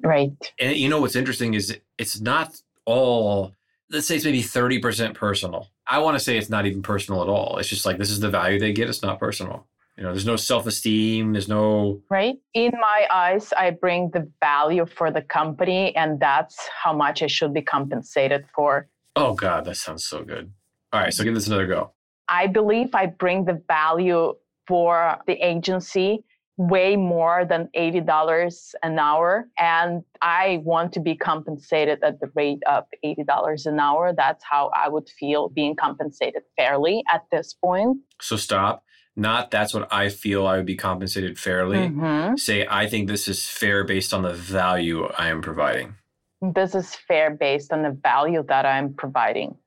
Right. 0.02 0.32
And 0.60 0.76
you 0.78 0.90
know 0.90 1.02
what's 1.02 1.16
interesting 1.16 1.54
is 1.54 1.78
it's 1.98 2.20
not 2.22 2.62
all. 2.86 3.54
Let's 3.90 4.08
say 4.08 4.16
it's 4.16 4.26
maybe 4.26 4.42
thirty 4.42 4.80
percent 4.80 5.14
personal. 5.16 5.70
I 5.88 6.00
want 6.00 6.18
to 6.18 6.24
say 6.24 6.38
it's 6.38 6.50
not 6.50 6.66
even 6.66 6.82
personal 6.82 7.22
at 7.22 7.30
all. 7.30 7.58
It's 7.58 7.70
just 7.70 7.86
like 7.86 7.98
this 7.98 8.10
is 8.10 8.20
the 8.20 8.30
value 8.30 8.60
they 8.60 8.74
get. 8.74 8.90
It's 8.90 9.04
not 9.04 9.20
personal. 9.20 9.68
You 9.98 10.04
know, 10.04 10.12
there's 10.12 10.26
no 10.26 10.36
self 10.36 10.66
esteem. 10.68 11.34
There's 11.34 11.48
no 11.48 12.02
Right. 12.10 12.36
In 12.54 12.72
my 12.74 13.08
eyes, 13.12 13.54
I 13.54 13.70
bring 13.70 14.10
the 14.12 14.30
value 14.42 14.86
for 14.86 15.12
the 15.12 15.22
company, 15.22 15.96
and 15.96 16.20
that's 16.20 16.58
how 16.84 16.94
much 16.94 17.22
I 17.24 17.28
should 17.28 17.54
be 17.54 17.62
compensated 17.62 18.46
for. 18.54 18.90
Oh 19.16 19.34
God, 19.34 19.66
that 19.66 19.78
sounds 19.78 20.04
so 20.04 20.24
good. 20.24 20.52
All 20.92 21.00
right, 21.00 21.14
so 21.14 21.24
give 21.24 21.34
this 21.34 21.48
another 21.48 21.68
go. 21.68 21.92
I 22.28 22.48
believe 22.48 22.94
I 22.94 23.06
bring 23.06 23.46
the 23.46 23.62
value 23.68 24.34
for 24.68 25.18
the 25.28 25.34
agency 25.34 26.24
way 26.58 26.96
more 26.96 27.46
than 27.46 27.70
$80 27.76 28.76
an 28.82 28.98
hour. 28.98 29.50
And 29.60 30.04
I 30.22 30.62
want 30.64 30.94
to 30.94 31.00
be 31.00 31.16
compensated 31.16 32.02
at 32.04 32.20
the 32.20 32.32
rate 32.34 32.64
of 32.66 32.86
$80 33.04 33.66
an 33.66 33.80
hour. 33.80 34.14
That's 34.14 34.44
how 34.44 34.72
I 34.76 34.88
would 34.88 35.10
feel 35.10 35.50
being 35.50 35.76
compensated 35.76 36.44
fairly 36.56 37.04
at 37.12 37.24
this 37.32 37.54
point. 37.54 37.98
So 38.22 38.38
stop. 38.38 38.84
Not 39.18 39.50
that's 39.50 39.74
what 39.74 39.92
I 39.94 40.10
feel 40.10 40.46
I 40.46 40.58
would 40.58 40.66
be 40.66 40.76
compensated 40.76 41.40
fairly. 41.40 41.78
Mhm. 41.78 42.38
Say 42.38 42.68
I 42.70 42.88
think 42.88 43.08
this 43.08 43.28
is 43.28 43.48
fair 43.48 43.86
based 43.86 44.14
on 44.14 44.24
the 44.24 44.34
value 44.34 45.08
I 45.18 45.30
am 45.30 45.42
providing. 45.42 45.96
This 46.42 46.76
is 46.76 46.96
fair 46.96 47.32
based 47.32 47.72
on 47.72 47.84
the 47.84 47.92
value 47.92 48.44
that 48.48 48.66
I'm 48.66 48.94
providing. 48.94 49.58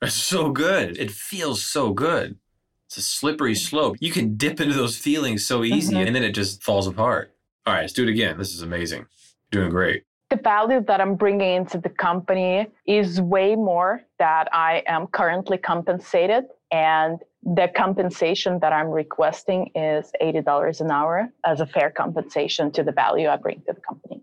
It's 0.00 0.14
so 0.14 0.50
good. 0.50 0.98
It 0.98 1.10
feels 1.10 1.64
so 1.64 1.92
good. 1.92 2.38
It's 2.86 2.96
a 2.98 3.02
slippery 3.02 3.54
slope. 3.54 3.96
You 4.00 4.10
can 4.12 4.36
dip 4.36 4.60
into 4.60 4.74
those 4.74 4.96
feelings 4.96 5.46
so 5.46 5.64
easy 5.64 5.94
Mhm. 5.94 6.06
and 6.06 6.16
then 6.16 6.22
it 6.22 6.32
just 6.32 6.62
falls 6.62 6.86
apart. 6.86 7.34
All 7.66 7.72
right, 7.74 7.80
let's 7.82 7.92
do 7.92 8.02
it 8.04 8.08
again. 8.10 8.36
This 8.38 8.54
is 8.54 8.62
amazing. 8.62 9.06
You're 9.52 9.62
doing 9.62 9.70
great. 9.70 10.04
the 10.30 10.36
value 10.42 10.80
that 10.80 11.00
I'm 11.00 11.14
bringing 11.14 11.54
into 11.58 11.78
the 11.78 11.90
company 11.90 12.66
is 12.86 13.20
way 13.20 13.54
more 13.54 14.02
that 14.18 14.48
I 14.52 14.82
am 14.86 15.06
currently 15.06 15.58
compensated. 15.58 16.44
And 16.72 17.20
the 17.44 17.68
compensation 17.76 18.58
that 18.60 18.72
I'm 18.72 18.88
requesting 18.88 19.70
is 19.76 20.10
$80 20.20 20.80
an 20.80 20.90
hour 20.90 21.30
as 21.44 21.60
a 21.60 21.66
fair 21.66 21.90
compensation 21.90 22.72
to 22.72 22.82
the 22.82 22.90
value 22.90 23.28
I 23.28 23.36
bring 23.36 23.60
to 23.68 23.74
the 23.74 23.80
company. 23.80 24.22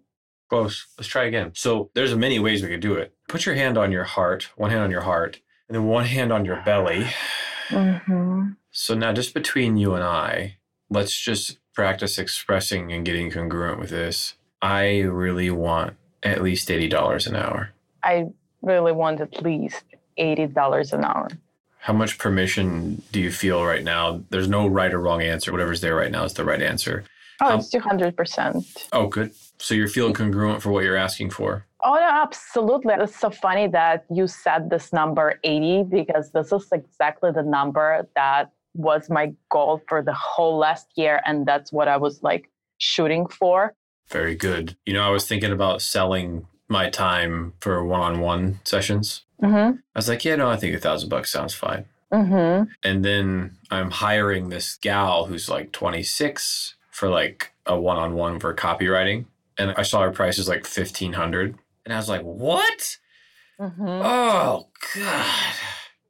Close. 0.50 0.86
Let's 0.98 1.08
try 1.08 1.26
again. 1.26 1.52
So 1.54 1.92
there's 1.94 2.14
many 2.16 2.40
ways 2.40 2.62
we 2.62 2.68
could 2.70 2.82
do 2.82 2.96
it. 2.96 3.14
Put 3.30 3.46
your 3.46 3.56
hand 3.56 3.78
on 3.78 3.90
your 3.94 4.04
heart, 4.04 4.50
one 4.58 4.70
hand 4.70 4.82
on 4.84 4.92
your 4.92 5.02
heart, 5.02 5.40
and 5.70 5.76
then 5.76 5.86
one 5.86 6.06
hand 6.06 6.34
on 6.34 6.44
your 6.44 6.62
belly. 6.66 7.06
Mm-hmm. 7.72 8.52
So 8.72 8.96
now 8.96 9.14
just 9.14 9.34
between 9.34 9.78
you 9.78 9.96
and 9.96 10.04
I, 10.04 10.58
let's 10.90 11.20
just 11.20 11.58
practice 11.74 12.18
expressing 12.18 12.92
and 12.92 13.06
getting 13.06 13.32
congruent 13.32 13.80
with 13.80 13.90
this. 13.90 14.36
I 14.62 15.00
really 15.02 15.50
want 15.50 15.96
at 16.24 16.42
least 16.42 16.70
$80 16.70 17.28
an 17.28 17.36
hour. 17.36 17.72
I 18.04 18.28
really 18.62 18.92
want 18.92 19.22
at 19.22 19.42
least 19.42 19.84
$80 20.18 20.94
an 20.94 21.04
hour. 21.04 21.30
How 21.80 21.94
much 21.94 22.20
permission 22.20 23.02
do 23.12 23.20
you 23.20 23.32
feel 23.32 23.66
right 23.66 23.84
now? 23.84 24.24
There's 24.30 24.48
no 24.48 24.68
right 24.68 24.94
or 24.94 25.00
wrong 25.00 25.22
answer. 25.22 25.52
Whatever's 25.52 25.82
there 25.82 25.96
right 25.96 26.12
now 26.12 26.24
is 26.26 26.34
the 26.34 26.46
right 26.46 26.62
answer. 26.62 27.06
Oh, 27.42 27.58
it's 27.58 27.74
200%. 27.74 28.88
Oh, 28.94 29.08
good. 29.08 29.32
So 29.58 29.74
you're 29.74 29.88
feeling 29.88 30.14
congruent 30.14 30.62
for 30.62 30.72
what 30.72 30.84
you're 30.84 30.96
asking 30.96 31.32
for. 31.32 31.66
Oh, 31.84 31.96
no, 31.96 32.02
absolutely. 32.02 32.94
It's 32.96 33.20
so 33.20 33.30
funny 33.30 33.68
that 33.70 34.06
you 34.10 34.28
said 34.28 34.70
this 34.70 34.94
number 34.94 35.40
80 35.44 35.84
because 35.84 36.32
this 36.32 36.52
is 36.52 36.68
exactly 36.72 37.32
the 37.32 37.44
number 37.44 38.08
that 38.16 38.52
was 38.74 39.10
my 39.10 39.34
goal 39.50 39.82
for 39.88 40.02
the 40.02 40.14
whole 40.14 40.58
last 40.58 40.88
year. 40.96 41.22
And 41.26 41.46
that's 41.46 41.72
what 41.72 41.88
I 41.88 41.98
was 41.98 42.22
like 42.24 42.50
shooting 42.78 43.28
for. 43.28 43.74
Very 44.10 44.36
good. 44.36 44.78
You 44.86 44.94
know, 44.94 45.04
I 45.04 45.10
was 45.10 45.28
thinking 45.28 45.52
about 45.52 45.82
selling 45.82 46.48
my 46.68 46.90
time 46.90 47.54
for 47.60 47.84
one-on-one 47.84 48.60
sessions. 48.64 49.24
Mm-hmm. 49.42 49.78
I 49.78 50.00
was 50.00 50.08
like, 50.08 50.24
yeah, 50.24 50.36
no, 50.36 50.50
I 50.50 50.58
think 50.58 50.76
a 50.76 50.80
thousand 50.80 51.10
bucks 51.10 51.32
sounds 51.32 51.54
fine. 51.54 51.86
Mm-hmm. 52.14 52.72
And 52.84 53.06
then 53.06 53.58
I'm 53.70 53.92
hiring 53.92 54.50
this 54.50 54.76
gal 54.76 55.26
who's 55.26 55.50
like 55.50 55.72
26 55.72 56.76
for 56.92 57.10
like 57.10 57.54
a 57.66 57.80
one-on-one 57.80 58.40
for 58.40 58.54
copywriting. 58.54 59.26
And 59.58 59.74
I 59.78 59.84
saw 59.84 60.02
her 60.02 60.12
price 60.12 60.38
is 60.38 60.48
like 60.48 60.64
1500 60.64 61.58
And 61.86 61.94
I 61.94 61.98
was 61.98 62.10
like, 62.10 62.22
what? 62.22 62.98
Mm-hmm. 63.60 63.82
Oh, 63.88 64.68
God. 64.96 65.56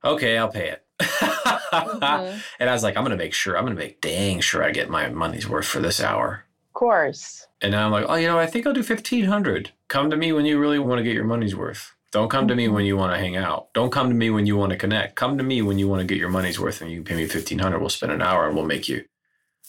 Okay, 0.03 0.37
I'll 0.37 0.49
pay 0.49 0.69
it. 0.69 0.85
Mhm. 1.01 2.41
And 2.59 2.69
I 2.69 2.73
was 2.73 2.83
like, 2.83 2.95
I'm 2.97 3.03
going 3.03 3.17
to 3.17 3.23
make 3.23 3.33
sure, 3.33 3.57
I'm 3.57 3.63
going 3.65 3.75
to 3.75 3.81
make 3.81 4.01
dang 4.01 4.39
sure 4.41 4.63
I 4.63 4.71
get 4.71 4.89
my 4.89 5.09
money's 5.09 5.47
worth 5.47 5.65
for 5.67 5.79
this 5.79 5.99
hour. 6.01 6.45
Of 6.69 6.73
course. 6.73 7.47
And 7.61 7.71
now 7.71 7.85
I'm 7.85 7.91
like, 7.91 8.05
oh, 8.07 8.15
you 8.15 8.27
know, 8.27 8.37
I 8.39 8.45
think 8.45 8.65
I'll 8.67 8.73
do 8.73 8.81
1500 8.83 9.71
Come 9.87 10.09
to 10.09 10.17
me 10.17 10.31
when 10.31 10.45
you 10.45 10.59
really 10.59 10.79
want 10.79 10.99
to 10.99 11.03
get 11.03 11.13
your 11.13 11.23
money's 11.25 11.55
worth. 11.55 11.93
Don't 12.11 12.29
come 12.29 12.47
to 12.49 12.55
me 12.55 12.67
when 12.67 12.85
you 12.85 12.97
want 12.97 13.13
to 13.13 13.19
hang 13.19 13.35
out. 13.37 13.73
Don't 13.73 13.91
come 13.91 14.09
to 14.09 14.15
me 14.15 14.29
when 14.29 14.45
you 14.45 14.57
want 14.57 14.71
to 14.71 14.77
connect. 14.77 15.15
Come 15.15 15.37
to 15.37 15.43
me 15.43 15.61
when 15.61 15.79
you 15.79 15.87
want 15.87 16.01
to 16.01 16.05
get 16.05 16.17
your 16.17 16.29
money's 16.29 16.59
worth 16.59 16.81
and 16.81 16.91
you 16.91 17.03
pay 17.03 17.15
me 17.15 17.23
1500 17.23 17.79
We'll 17.79 17.89
spend 17.89 18.11
an 18.11 18.21
hour 18.21 18.47
and 18.47 18.55
we'll 18.55 18.65
make 18.65 18.87
you 18.89 19.05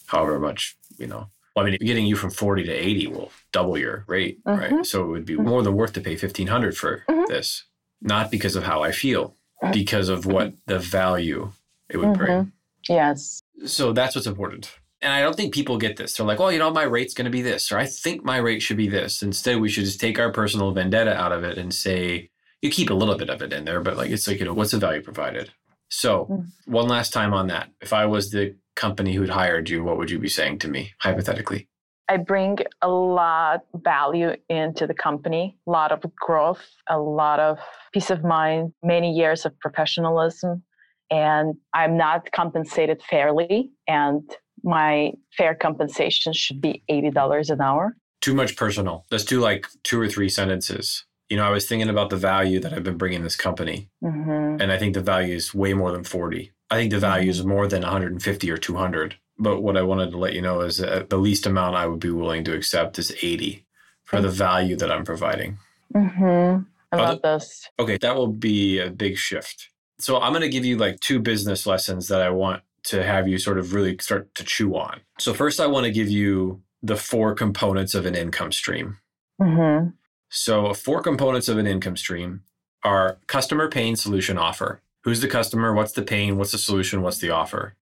however 0.07 0.39
much, 0.39 0.77
you 0.99 1.07
know. 1.07 1.29
Well, 1.55 1.67
I 1.67 1.71
mean, 1.71 1.79
getting 1.83 2.07
you 2.07 2.17
from 2.17 2.31
40 2.31 2.65
to 2.65 2.73
80 2.73 3.07
will 3.09 3.31
double 3.53 3.77
your 3.77 4.05
rate, 4.07 4.39
right? 4.47 4.71
Mhm. 4.73 4.87
So 4.87 5.05
it 5.05 5.09
would 5.09 5.27
be 5.27 5.37
more 5.37 5.63
than 5.63 5.75
worth 5.75 5.93
to 5.95 6.01
pay 6.01 6.17
1500 6.17 6.77
for 6.77 7.05
Mhm. 7.09 7.27
this. 7.27 7.65
Not 8.01 8.31
because 8.31 8.57
of 8.57 8.65
how 8.65 8.83
I 8.83 8.91
feel, 8.93 9.37
because 9.73 10.09
of 10.09 10.25
what 10.27 10.55
the 10.67 10.79
value 10.79 11.53
it 11.91 11.99
would 11.99 12.15
bring. 12.17 12.53
Yes. 12.89 13.43
So 13.67 13.93
that's 13.93 14.15
what's 14.15 14.27
important. 14.27 14.71
And 15.03 15.13
I 15.13 15.21
don't 15.21 15.37
think 15.37 15.53
people 15.53 15.79
get 15.79 15.97
this. 15.97 16.15
They're 16.17 16.25
like, 16.27 16.41
oh, 16.41 16.49
you 16.49 16.59
know, 16.59 16.71
my 16.71 16.85
rate's 16.85 17.13
going 17.13 17.25
to 17.27 17.31
be 17.31 17.43
this, 17.43 17.71
or 17.71 17.79
I 17.79 17.87
think 17.87 18.25
my 18.25 18.39
rate 18.39 18.63
should 18.63 18.77
be 18.77 18.89
this. 18.89 19.23
Instead, 19.23 19.61
we 19.61 19.69
should 19.69 19.85
just 19.85 20.01
take 20.01 20.19
our 20.19 20.31
personal 20.33 20.71
vendetta 20.73 21.15
out 21.15 21.33
of 21.33 21.45
it 21.45 21.59
and 21.59 21.75
say, 21.75 22.31
you 22.63 22.71
keep 22.71 22.89
a 22.91 22.95
little 22.95 23.17
bit 23.17 23.29
of 23.29 23.43
it 23.43 23.53
in 23.53 23.65
there, 23.65 23.81
but 23.81 23.97
like, 23.97 24.11
it's 24.11 24.27
like, 24.27 24.39
you 24.39 24.45
know, 24.45 24.55
what's 24.55 24.71
the 24.71 24.79
value 24.79 25.03
provided? 25.03 25.51
So, 25.95 26.27
Mm. 26.31 26.47
one 26.65 26.89
last 26.89 27.13
time 27.13 27.35
on 27.35 27.49
that. 27.49 27.69
If 27.83 27.93
I 27.93 28.07
was 28.07 28.31
the 28.31 28.57
company 28.75 29.13
who'd 29.13 29.29
hired 29.29 29.69
you, 29.69 29.85
what 29.85 29.99
would 29.99 30.11
you 30.11 30.19
be 30.19 30.29
saying 30.29 30.59
to 30.61 30.69
me, 30.69 30.93
hypothetically? 31.01 31.69
I 32.09 32.17
bring 32.17 32.59
a 32.81 32.89
lot 32.89 33.61
value 33.75 34.35
into 34.49 34.87
the 34.87 34.95
company, 34.95 35.59
a 35.67 35.71
lot 35.71 35.93
of 35.93 36.01
growth, 36.17 36.65
a 36.89 36.99
lot 36.99 37.41
of 37.41 37.59
peace 37.93 38.11
of 38.11 38.25
mind, 38.25 38.73
many 38.83 39.13
years 39.13 39.45
of 39.45 39.53
professionalism, 39.61 40.63
and 41.11 41.55
I'm 41.75 41.97
not 41.99 42.33
compensated 42.33 43.03
fairly. 43.03 43.71
And 43.87 44.23
my 44.65 45.13
fair 45.37 45.55
compensation 45.55 46.33
should 46.33 46.61
be 46.63 46.83
$80 46.89 47.51
an 47.51 47.61
hour. 47.61 47.97
Too 48.23 48.35
much 48.35 48.57
personal. 48.57 49.05
Let's 49.11 49.25
do 49.25 49.41
like 49.41 49.67
two 49.85 50.01
or 50.01 50.09
three 50.09 50.31
sentences. 50.31 51.05
You 51.33 51.39
know, 51.39 51.47
I 51.47 51.51
was 51.51 51.67
thinking 51.67 51.89
about 51.89 52.11
the 52.11 52.19
value 52.19 52.61
that 52.61 52.75
I've 52.75 52.83
been 52.83 52.99
bringing 52.99 53.23
this 53.23 53.37
company. 53.37 53.89
hmm 54.03 54.59
and 54.61 54.71
I 54.71 54.77
think 54.77 54.93
the 54.93 55.01
value 55.01 55.35
is 55.35 55.55
way 55.55 55.73
more 55.73 55.91
than 55.91 56.05
40. 56.05 56.53
I 56.71 56.77
think 56.77 56.91
the 56.91 56.99
value 56.99 57.31
is 57.31 57.43
more 57.43 57.67
than 57.67 57.81
150 57.81 58.51
or 58.51 58.59
200. 58.59 59.17
But 59.39 59.63
what 59.63 59.79
I 59.79 59.83
wanted 59.83 60.11
to 60.11 60.19
let 60.19 60.35
you 60.35 60.43
know 60.43 60.61
is 60.61 60.77
that 60.77 61.09
the 61.09 61.17
least 61.17 61.47
amount 61.47 61.75
I 61.75 61.87
would 61.87 62.01
be 62.01 62.11
willing 62.11 62.45
to 62.45 62.55
accept 62.55 62.99
is 62.99 63.17
80 63.23 63.65
for 64.05 64.21
the 64.21 64.29
value 64.29 64.77
that 64.77 64.93
I'm 64.93 65.07
providing. 65.07 65.57
Mm-hmm. 65.95 66.65
I 66.93 66.97
love 66.97 67.23
this. 67.23 67.67
Okay, 67.79 67.97
that 67.97 68.15
will 68.15 68.35
be 68.51 68.79
a 68.79 68.91
big 68.91 69.17
shift. 69.17 69.71
So 70.01 70.21
I'm 70.21 70.33
going 70.33 70.43
to 70.43 70.51
give 70.51 70.67
you 70.67 70.77
like 70.77 71.01
two 71.01 71.19
business 71.19 71.67
lessons 71.67 72.09
that 72.09 72.21
I 72.21 72.29
want 72.29 72.63
to 72.85 73.03
have 73.03 73.27
you 73.27 73.39
sort 73.39 73.59
of 73.59 73.73
really 73.73 73.97
start 74.01 74.35
to 74.35 74.45
chew 74.45 74.77
on. 74.77 75.01
So 75.19 75.33
first 75.33 75.61
I 75.61 75.67
want 75.67 75.87
to 75.87 75.93
give 75.93 76.11
you 76.11 76.61
the 76.83 76.97
four 76.97 77.35
components 77.35 77.95
of 77.95 78.05
an 78.05 78.15
income 78.15 78.53
stream. 78.53 78.99
hmm 79.41 79.89
So, 80.37 80.73
four 80.73 81.03
components 81.03 81.47
of 81.49 81.59
an 81.59 81.67
income 81.67 81.95
stream 81.99 82.43
are 82.83 83.19
customer 83.27 83.69
pain 83.69 83.97
solution 83.97 84.39
offer. 84.39 84.81
Who's 85.05 85.21
the 85.21 85.29
customer? 85.29 85.75
What's 85.75 85.93
the 85.93 86.01
pain? 86.03 86.39
What's 86.39 86.53
the 86.53 86.59
solution? 86.59 87.03
What's 87.03 87.19
the 87.19 87.29
offer? 87.29 87.75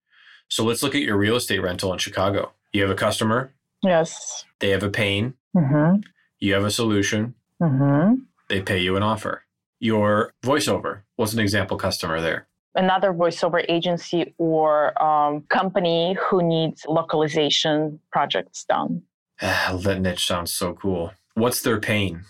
So, 0.49 0.65
let's 0.65 0.83
look 0.83 0.93
at 0.93 1.01
your 1.01 1.15
real 1.15 1.37
estate 1.37 1.59
rental 1.61 1.93
in 1.93 1.97
Chicago. 1.99 2.51
You 2.73 2.81
have 2.81 2.91
a 2.91 2.95
customer, 2.95 3.53
Yes. 3.81 4.43
they 4.59 4.69
have 4.71 4.83
a 4.83 4.89
pain, 4.89 5.33
Mm-hmm. 5.55 6.01
you 6.39 6.53
have 6.53 6.65
a 6.65 6.71
solution, 6.71 7.35
Mm-hmm. 7.61 8.15
they 8.49 8.61
pay 8.61 8.79
you 8.79 8.97
an 8.97 9.03
offer. 9.03 9.43
Your 9.79 10.33
voiceover, 10.43 11.03
what's 11.15 11.33
an 11.33 11.39
example 11.39 11.77
customer 11.77 12.19
there? 12.19 12.47
Another 12.75 13.13
voiceover 13.13 13.63
agency 13.69 14.33
or 14.37 15.01
um, 15.01 15.41
company 15.49 16.17
who 16.21 16.41
needs 16.43 16.85
localization 16.85 17.99
projects 18.11 18.65
done. 18.65 19.03
Ah, 19.41 19.77
that 19.83 20.01
niche 20.01 20.25
sounds 20.27 20.53
so 20.53 20.73
cool. 20.73 21.11
What's 21.33 21.61
their 21.61 21.79
pain? 21.79 22.23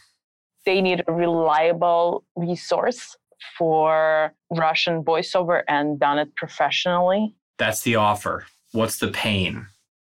They 0.65 0.81
need 0.81 1.03
a 1.07 1.11
reliable 1.11 2.23
resource 2.35 3.15
for 3.57 4.33
Russian 4.51 5.03
voiceover 5.03 5.63
and 5.67 5.99
done 5.99 6.19
it 6.19 6.35
professionally. 6.35 7.35
That's 7.57 7.81
the 7.81 7.95
offer. 7.95 8.45
What's 8.71 8.99
the 8.99 9.09
pain? 9.09 9.67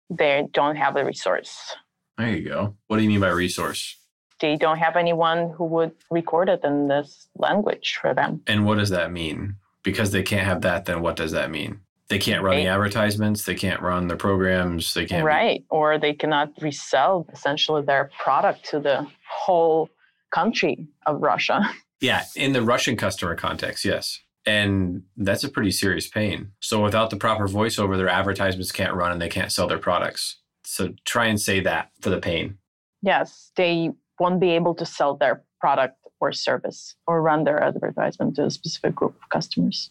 They 0.09 0.47
don't 0.53 0.75
have 0.75 0.93
the 0.93 1.05
resource. 1.05 1.75
There 2.17 2.29
you 2.29 2.47
go. 2.47 2.75
What 2.87 2.97
do 2.97 3.03
you 3.03 3.09
mean 3.09 3.19
by 3.19 3.29
resource? 3.29 3.97
They 4.39 4.55
don't 4.55 4.77
have 4.77 4.95
anyone 4.95 5.51
who 5.55 5.65
would 5.65 5.91
record 6.11 6.49
it 6.49 6.61
in 6.63 6.87
this 6.87 7.27
language 7.35 7.97
for 7.99 8.13
them. 8.13 8.41
And 8.47 8.65
what 8.65 8.77
does 8.77 8.89
that 8.89 9.11
mean? 9.11 9.55
Because 9.83 10.11
they 10.11 10.23
can't 10.23 10.45
have 10.45 10.61
that, 10.61 10.85
then 10.85 11.01
what 11.01 11.15
does 11.15 11.31
that 11.31 11.49
mean? 11.49 11.79
They 12.09 12.19
can't 12.19 12.43
run 12.43 12.57
the 12.57 12.67
advertisements. 12.67 13.45
They 13.45 13.55
can't 13.55 13.81
run 13.81 14.07
the 14.07 14.15
programs. 14.15 14.93
They 14.93 15.05
can't. 15.05 15.25
Right. 15.25 15.63
Or 15.69 15.97
they 15.97 16.13
cannot 16.13 16.51
resell 16.61 17.25
essentially 17.31 17.81
their 17.81 18.11
product 18.19 18.65
to 18.65 18.79
the 18.79 19.07
whole 19.27 19.89
country 20.33 20.87
of 21.05 21.21
Russia. 21.21 21.61
Yeah, 22.01 22.23
in 22.35 22.51
the 22.51 22.61
Russian 22.61 22.97
customer 22.97 23.33
context, 23.33 23.85
yes. 23.85 24.19
And 24.45 25.03
that's 25.15 25.45
a 25.45 25.49
pretty 25.49 25.71
serious 25.71 26.05
pain. 26.09 26.51
So 26.59 26.83
without 26.83 27.09
the 27.11 27.15
proper 27.15 27.47
voiceover, 27.47 27.95
their 27.95 28.09
advertisements 28.09 28.73
can't 28.73 28.93
run 28.93 29.13
and 29.13 29.21
they 29.21 29.29
can't 29.29 29.53
sell 29.53 29.67
their 29.67 29.77
products. 29.77 30.41
So 30.65 30.89
try 31.05 31.27
and 31.27 31.39
say 31.39 31.61
that 31.61 31.91
for 32.01 32.09
the 32.09 32.19
pain. 32.19 32.57
Yes, 33.01 33.51
they 33.55 33.91
won't 34.19 34.41
be 34.41 34.49
able 34.49 34.75
to 34.75 34.85
sell 34.85 35.15
their 35.15 35.45
product 35.61 35.95
or 36.19 36.33
service 36.33 36.93
or 37.07 37.21
run 37.21 37.45
their 37.45 37.63
advertisement 37.63 38.35
to 38.35 38.47
a 38.47 38.51
specific 38.51 38.93
group 38.95 39.15
of 39.23 39.29
customers. 39.29 39.87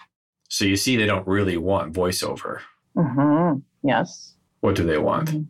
So 0.51 0.67
you 0.67 0.77
see, 0.77 0.97
they 0.99 1.07
don't 1.07 1.27
really 1.27 1.57
want 1.57 1.95
voiceover. 1.95 2.61
Mm-hmm. 2.95 3.61
Yes. 3.89 4.35
What 4.61 4.75
do 4.75 4.85
they 4.85 4.99
want? 4.99 5.31
Mhm. 5.31 5.47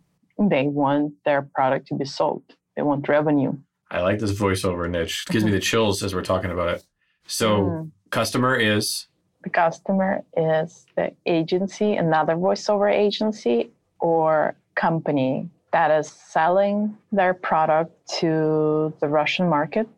They 0.49 0.69
want 0.69 1.15
their 1.25 1.43
product 1.57 1.89
to 1.89 1.97
be 1.97 2.05
sold. 2.05 2.45
They 2.77 2.83
want 2.83 3.09
revenue. 3.09 3.55
I 3.93 4.01
like 4.01 4.19
this 4.19 4.33
voiceover 4.33 4.91
niche. 4.91 5.27
It 5.29 5.33
gives 5.33 5.45
me 5.45 5.51
the 5.51 5.61
chills 5.71 6.03
as 6.03 6.15
we're 6.15 6.23
talking 6.23 6.51
about 6.51 6.69
it. 6.77 6.83
So 7.27 7.47
Mhm. 7.61 7.91
customer 8.11 8.57
is 8.57 9.07
the 9.43 9.51
customer 9.51 10.23
is 10.37 10.87
the 10.97 11.13
agency, 11.27 11.97
another 11.97 12.35
voiceover 12.35 12.91
agency 12.93 13.71
or 14.01 14.55
company 14.77 15.49
that 15.73 15.91
is 15.91 16.09
selling 16.09 16.97
their 17.11 17.35
product 17.35 17.91
to 18.21 18.93
the 19.01 19.09
Russian 19.09 19.49
market, 19.49 19.89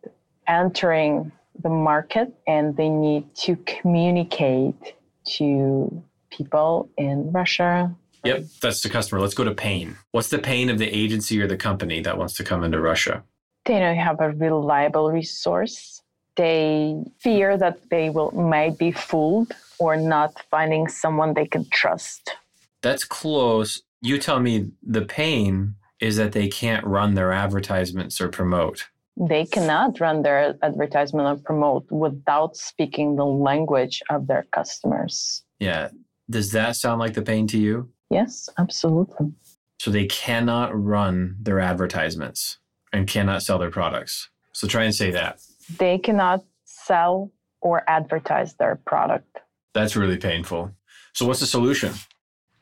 entering 0.49 1.31
the 1.63 1.69
market, 1.69 2.33
and 2.47 2.77
they 2.77 2.89
need 2.89 3.33
to 3.35 3.57
communicate 3.67 4.95
to 5.37 6.03
people 6.31 6.89
in 6.97 7.31
Russia. 7.33 7.95
Yep, 8.25 8.45
that's 8.63 8.81
the 8.81 8.89
customer. 8.89 9.21
Let's 9.21 9.35
go 9.35 9.45
to 9.45 9.55
pain. 9.55 9.97
What's 10.13 10.31
the 10.31 10.39
pain 10.39 10.71
of 10.71 10.79
the 10.79 10.89
agency 10.89 11.41
or 11.41 11.47
the 11.47 11.57
company 11.59 12.01
that 12.01 12.17
wants 12.17 12.35
to 12.39 12.45
come 12.45 12.65
into 12.65 12.81
Russia? 12.81 13.23
They 13.65 13.79
don't 13.79 13.97
have 13.97 14.21
a 14.21 14.31
reliable 14.31 15.11
resource. 15.11 16.03
They 16.37 16.97
fear 17.21 17.57
that 17.57 17.89
they 17.91 18.11
will 18.11 18.31
might 18.33 18.77
be 18.77 18.91
fooled 18.93 19.53
or 19.79 19.97
not 19.97 20.33
finding 20.51 20.89
someone 20.89 21.35
they 21.35 21.47
can 21.47 21.69
trust. 21.71 22.37
That's 22.83 23.05
close. 23.05 23.83
You 24.03 24.19
tell 24.19 24.41
me 24.41 24.71
the 24.83 25.03
pain 25.03 25.77
is 26.01 26.17
that 26.17 26.33
they 26.33 26.49
can't 26.49 26.85
run 26.85 27.15
their 27.15 27.33
advertisements 27.33 28.21
or 28.21 28.29
promote. 28.29 28.89
they 29.17 29.47
cannot 29.47 30.01
run 30.01 30.23
their 30.23 30.57
advertisement 30.63 31.29
or 31.29 31.41
promote 31.41 31.89
without 31.91 32.57
speaking 32.57 33.15
the 33.15 33.25
language 33.25 34.03
of 34.11 34.27
their 34.27 34.45
customers. 34.51 35.45
Yeah. 35.61 35.91
Does 36.29 36.51
that 36.53 36.75
sound 36.77 36.99
like 36.99 37.15
the 37.15 37.23
pain 37.23 37.47
to 37.49 37.59
you? 37.59 37.89
Yes, 38.11 38.49
absolutely. 38.59 39.33
So 39.79 39.91
they 39.91 40.07
cannot 40.07 40.71
run 40.75 41.37
their 41.41 41.61
advertisements 41.61 42.59
and 42.95 43.09
cannot 43.09 43.43
sell 43.43 43.59
their 43.59 43.71
products. 43.71 44.31
So 44.53 44.69
try 44.69 44.85
and 44.85 44.95
say 44.95 45.11
that. 45.11 45.41
They 45.79 45.99
cannot 45.99 46.45
sell 46.65 47.33
or 47.61 47.83
advertise 47.89 48.55
their 48.55 48.81
product. 48.87 49.41
That's 49.75 49.97
really 49.97 50.17
painful. 50.17 50.71
So 51.13 51.27
what's 51.27 51.41
the 51.41 51.47
solution? 51.47 51.93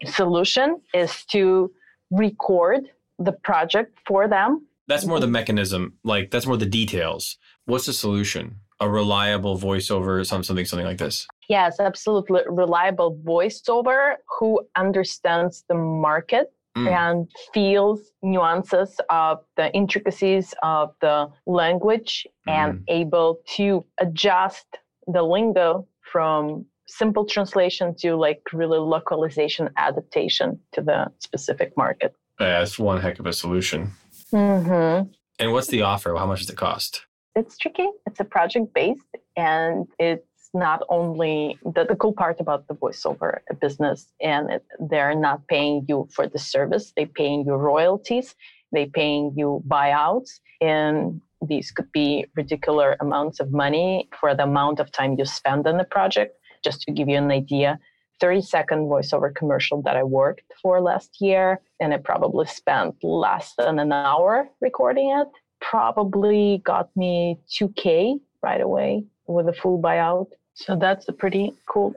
Solution 0.06 0.80
is 0.94 1.24
to 1.26 1.70
record 2.10 2.88
the 3.18 3.32
project 3.32 3.98
for 4.06 4.26
them. 4.26 4.66
That's 4.88 5.04
more 5.04 5.20
the 5.20 5.26
mechanism, 5.26 5.94
like 6.02 6.30
that's 6.30 6.46
more 6.46 6.56
the 6.56 6.66
details. 6.66 7.36
What's 7.66 7.86
the 7.86 7.92
solution? 7.92 8.56
A 8.80 8.88
reliable 8.88 9.58
voiceover, 9.58 10.26
some 10.26 10.42
something, 10.42 10.64
something 10.64 10.86
like 10.86 10.98
this. 10.98 11.28
Yes, 11.48 11.78
absolutely 11.78 12.40
reliable 12.48 13.16
voiceover 13.24 14.16
who 14.38 14.60
understands 14.76 15.64
the 15.68 15.74
market 15.74 16.52
Mm. 16.76 16.88
and 16.88 17.30
feels 17.52 18.00
nuances 18.22 18.98
of 19.10 19.40
the 19.58 19.70
intricacies 19.74 20.54
of 20.62 20.94
the 21.02 21.28
language 21.46 22.26
and 22.46 22.82
able 22.88 23.40
to 23.56 23.84
adjust 23.98 24.66
the 25.06 25.22
lingo 25.22 25.86
from 26.00 26.64
simple 26.86 27.26
translation 27.26 27.94
to 27.96 28.16
like 28.16 28.40
really 28.52 28.78
localization 28.78 29.68
adaptation 29.76 30.58
to 30.72 30.80
the 30.80 31.06
specific 31.18 31.76
market. 31.76 32.14
Yeah, 32.40 32.60
that's 32.60 32.78
one 32.78 33.00
heck 33.00 33.18
of 33.18 33.26
a 33.26 33.32
solution. 33.32 33.92
Mm-hmm. 34.32 35.10
And 35.38 35.52
what's 35.52 35.68
the 35.68 35.82
offer? 35.82 36.14
How 36.16 36.26
much 36.26 36.40
does 36.40 36.50
it 36.50 36.56
cost? 36.56 37.06
It's 37.34 37.56
tricky. 37.56 37.88
It's 38.06 38.20
a 38.20 38.24
project 38.24 38.74
based 38.74 39.00
and 39.36 39.86
it's 39.98 40.26
not 40.54 40.82
only 40.88 41.58
the, 41.64 41.84
the 41.84 41.96
cool 41.96 42.12
part 42.12 42.38
about 42.40 42.68
the 42.68 42.74
voiceover 42.74 43.38
business 43.60 44.08
and 44.20 44.50
it, 44.50 44.64
they're 44.90 45.14
not 45.14 45.46
paying 45.48 45.84
you 45.88 46.06
for 46.12 46.26
the 46.26 46.38
service 46.38 46.92
they're 46.96 47.06
paying 47.06 47.44
you 47.46 47.54
royalties 47.54 48.34
they're 48.70 48.86
paying 48.86 49.32
you 49.36 49.62
buyouts 49.66 50.40
and 50.60 51.20
these 51.48 51.70
could 51.70 51.90
be 51.92 52.26
ridiculous 52.36 52.96
amounts 53.00 53.40
of 53.40 53.52
money 53.52 54.08
for 54.18 54.34
the 54.34 54.44
amount 54.44 54.78
of 54.80 54.92
time 54.92 55.16
you 55.18 55.24
spend 55.24 55.66
on 55.66 55.76
the 55.76 55.84
project. 55.84 56.38
Just 56.62 56.82
to 56.82 56.92
give 56.92 57.08
you 57.08 57.16
an 57.16 57.30
idea 57.30 57.78
30 58.20 58.40
second 58.42 58.78
voiceover 58.88 59.34
commercial 59.34 59.82
that 59.82 59.96
i 59.96 60.02
worked 60.04 60.52
for 60.62 60.80
last 60.80 61.20
year 61.20 61.60
and 61.80 61.92
i 61.92 61.96
probably 61.96 62.46
spent 62.46 62.94
less 63.02 63.54
than 63.58 63.80
an 63.80 63.90
hour 63.90 64.48
recording 64.60 65.10
it 65.10 65.26
probably 65.60 66.62
got 66.64 66.88
me 66.96 67.36
2k 67.50 68.20
right 68.40 68.60
away 68.60 69.04
with 69.26 69.48
a 69.48 69.52
full 69.52 69.82
buyout 69.82 70.28
so 70.54 70.76
that's 70.76 71.08
a 71.08 71.12
pretty 71.12 71.52
cool 71.66 71.94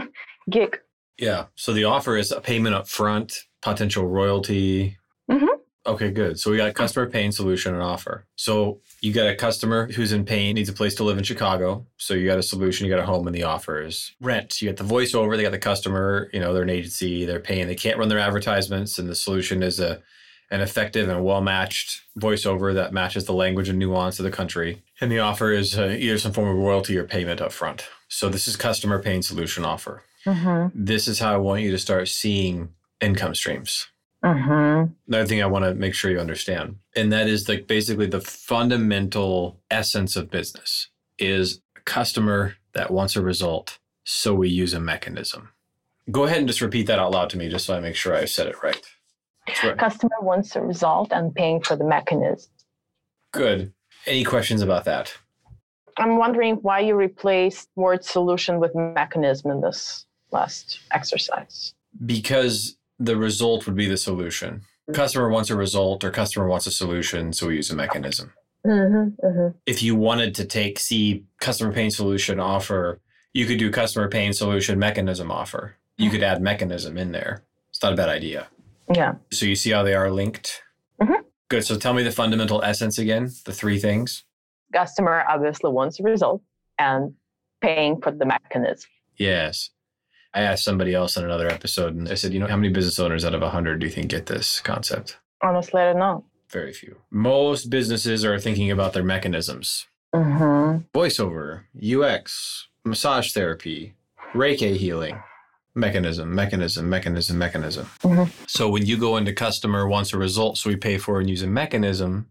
gig. 0.50 0.78
Yeah. 1.18 1.46
So 1.54 1.72
the 1.72 1.84
offer 1.84 2.16
is 2.16 2.30
a 2.32 2.40
payment 2.40 2.74
up 2.74 2.88
front, 2.88 3.44
potential 3.62 4.06
royalty. 4.06 4.96
Mhm. 5.30 5.48
Okay, 5.86 6.10
good. 6.10 6.38
So 6.38 6.50
we 6.50 6.56
got 6.56 6.68
a 6.68 6.72
customer 6.74 7.08
pain 7.08 7.30
solution 7.30 7.72
and 7.72 7.82
offer. 7.82 8.26
So 8.34 8.80
you 9.00 9.12
got 9.12 9.28
a 9.28 9.36
customer 9.36 9.86
who's 9.92 10.12
in 10.12 10.24
pain, 10.24 10.56
needs 10.56 10.68
a 10.68 10.72
place 10.72 10.96
to 10.96 11.04
live 11.04 11.16
in 11.16 11.22
Chicago. 11.24 11.86
So 11.96 12.12
you 12.14 12.26
got 12.26 12.38
a 12.38 12.42
solution, 12.42 12.86
you 12.86 12.92
got 12.92 13.00
a 13.02 13.06
home, 13.06 13.26
and 13.28 13.34
the 13.34 13.44
offer 13.44 13.80
is 13.80 14.12
rent. 14.20 14.60
You 14.60 14.68
got 14.70 14.76
the 14.84 14.94
voiceover, 14.94 15.36
they 15.36 15.44
got 15.44 15.52
the 15.52 15.58
customer, 15.58 16.28
you 16.32 16.40
know, 16.40 16.52
they're 16.52 16.64
an 16.64 16.70
agency, 16.70 17.24
they're 17.24 17.38
paying, 17.40 17.68
they 17.68 17.76
can't 17.76 17.98
run 17.98 18.08
their 18.08 18.18
advertisements, 18.18 18.98
and 18.98 19.08
the 19.08 19.14
solution 19.14 19.62
is 19.62 19.78
a 19.80 20.02
an 20.52 20.60
effective 20.60 21.08
and 21.08 21.24
well 21.24 21.40
matched 21.40 22.02
voiceover 22.18 22.72
that 22.74 22.92
matches 22.92 23.24
the 23.24 23.32
language 23.32 23.68
and 23.68 23.78
nuance 23.80 24.20
of 24.20 24.24
the 24.24 24.30
country. 24.30 24.80
And 25.00 25.10
the 25.10 25.18
offer 25.18 25.50
is 25.52 25.76
uh, 25.76 25.96
either 25.98 26.18
some 26.18 26.32
form 26.32 26.48
of 26.48 26.56
royalty 26.56 26.96
or 26.96 27.02
payment 27.04 27.40
up 27.40 27.50
front. 27.52 27.88
So 28.08 28.28
this 28.28 28.46
is 28.48 28.56
customer 28.56 29.02
pain 29.02 29.22
solution 29.22 29.64
offer 29.64 30.02
Mm-hmm. 30.26 30.84
this 30.84 31.06
is 31.06 31.20
how 31.20 31.32
I 31.32 31.36
want 31.36 31.62
you 31.62 31.70
to 31.70 31.78
start 31.78 32.08
seeing 32.08 32.70
income 33.00 33.32
streams. 33.36 33.86
Mm-hmm. 34.24 34.92
Another 35.06 35.26
thing 35.26 35.40
I 35.40 35.46
want 35.46 35.64
to 35.66 35.74
make 35.74 35.94
sure 35.94 36.10
you 36.10 36.18
understand, 36.18 36.78
and 36.96 37.12
that 37.12 37.28
is 37.28 37.48
like 37.48 37.68
basically 37.68 38.06
the 38.06 38.20
fundamental 38.20 39.60
essence 39.70 40.16
of 40.16 40.30
business 40.30 40.88
is 41.18 41.60
a 41.76 41.80
customer 41.82 42.56
that 42.72 42.90
wants 42.90 43.14
a 43.14 43.22
result. 43.22 43.78
So 44.02 44.34
we 44.34 44.48
use 44.48 44.74
a 44.74 44.80
mechanism. 44.80 45.50
Go 46.10 46.24
ahead 46.24 46.38
and 46.38 46.48
just 46.48 46.60
repeat 46.60 46.88
that 46.88 46.98
out 46.98 47.12
loud 47.12 47.30
to 47.30 47.38
me, 47.38 47.48
just 47.48 47.66
so 47.66 47.76
I 47.76 47.80
make 47.80 47.94
sure 47.94 48.14
I 48.14 48.24
said 48.24 48.48
it 48.48 48.60
right. 48.62 48.80
Right. 49.62 49.78
Customer 49.78 50.16
wants 50.20 50.56
a 50.56 50.60
result 50.60 51.12
and 51.12 51.32
paying 51.32 51.60
for 51.62 51.76
the 51.76 51.84
mechanism. 51.84 52.50
Good. 53.32 53.72
Any 54.06 54.24
questions 54.24 54.60
about 54.60 54.84
that? 54.86 55.16
I'm 55.98 56.18
wondering 56.18 56.56
why 56.56 56.80
you 56.80 56.94
replaced 56.94 57.68
word 57.76 58.04
solution 58.04 58.60
with 58.60 58.74
mechanism 58.74 59.50
in 59.50 59.60
this 59.60 60.06
last 60.30 60.80
exercise. 60.92 61.74
Because 62.04 62.76
the 62.98 63.16
result 63.16 63.66
would 63.66 63.76
be 63.76 63.86
the 63.86 63.96
solution. 63.96 64.62
Customer 64.92 65.28
wants 65.30 65.50
a 65.50 65.56
result 65.56 66.04
or 66.04 66.10
customer 66.10 66.46
wants 66.46 66.66
a 66.66 66.70
solution, 66.70 67.32
so 67.32 67.48
we 67.48 67.56
use 67.56 67.70
a 67.70 67.74
mechanism. 67.76 68.32
Mm-hmm. 68.66 69.24
Mm-hmm. 69.24 69.56
if 69.66 69.80
you 69.80 69.94
wanted 69.94 70.34
to 70.34 70.44
take 70.44 70.80
C 70.80 71.22
customer 71.40 71.72
pain 71.72 71.88
solution 71.88 72.40
offer, 72.40 73.00
you 73.32 73.46
could 73.46 73.60
do 73.60 73.70
customer 73.70 74.08
pain 74.08 74.32
solution 74.32 74.76
mechanism 74.76 75.30
offer. 75.30 75.76
You 75.98 76.10
could 76.10 76.24
add 76.24 76.42
mechanism 76.42 76.98
in 76.98 77.12
there. 77.12 77.44
It's 77.70 77.80
not 77.80 77.92
a 77.92 77.96
bad 77.96 78.08
idea. 78.08 78.48
Yeah. 78.92 79.14
So 79.30 79.46
you 79.46 79.54
see 79.54 79.70
how 79.70 79.84
they 79.84 79.94
are 79.94 80.10
linked? 80.10 80.62
Mhm. 81.00 81.22
Good. 81.48 81.64
So 81.64 81.76
tell 81.78 81.94
me 81.94 82.02
the 82.02 82.10
fundamental 82.10 82.60
essence 82.62 82.98
again, 82.98 83.30
the 83.44 83.52
three 83.52 83.78
things. 83.78 84.24
Customer 84.72 85.24
obviously 85.28 85.70
wants 85.70 86.00
a 86.00 86.02
result 86.02 86.42
and 86.78 87.14
paying 87.60 88.00
for 88.00 88.10
the 88.10 88.26
mechanism. 88.26 88.90
Yes. 89.16 89.70
I 90.34 90.42
asked 90.42 90.64
somebody 90.64 90.92
else 90.94 91.16
in 91.16 91.24
another 91.24 91.48
episode 91.48 91.94
and 91.94 92.08
I 92.08 92.14
said, 92.14 92.32
you 92.34 92.40
know, 92.40 92.46
how 92.46 92.56
many 92.56 92.68
business 92.68 92.98
owners 92.98 93.24
out 93.24 93.34
of 93.34 93.40
100 93.40 93.78
do 93.78 93.86
you 93.86 93.92
think 93.92 94.08
get 94.08 94.26
this 94.26 94.60
concept? 94.60 95.16
Honestly, 95.42 95.80
I 95.80 95.86
don't 95.92 95.98
know. 95.98 96.24
Very 96.50 96.72
few. 96.72 96.96
Most 97.10 97.70
businesses 97.70 98.24
are 98.24 98.38
thinking 98.38 98.70
about 98.70 98.92
their 98.92 99.04
mechanisms 99.04 99.86
Mm-hmm. 100.14 100.98
voiceover, 100.98 101.64
UX, 101.82 102.68
massage 102.84 103.32
therapy, 103.32 103.94
Reiki 104.34 104.76
healing. 104.76 105.20
mechanism, 105.74 106.34
mechanism, 106.34 106.88
mechanism, 106.88 107.36
mechanism. 107.36 107.86
Mhm. 108.00 108.30
So 108.48 108.70
when 108.70 108.86
you 108.86 108.96
go 108.96 109.18
into 109.18 109.32
customer 109.34 109.86
wants 109.86 110.14
a 110.14 110.18
result, 110.18 110.56
so 110.56 110.70
we 110.70 110.76
pay 110.76 110.96
for 110.96 111.20
and 111.20 111.28
use 111.28 111.42
a 111.42 111.46
mechanism. 111.46 112.30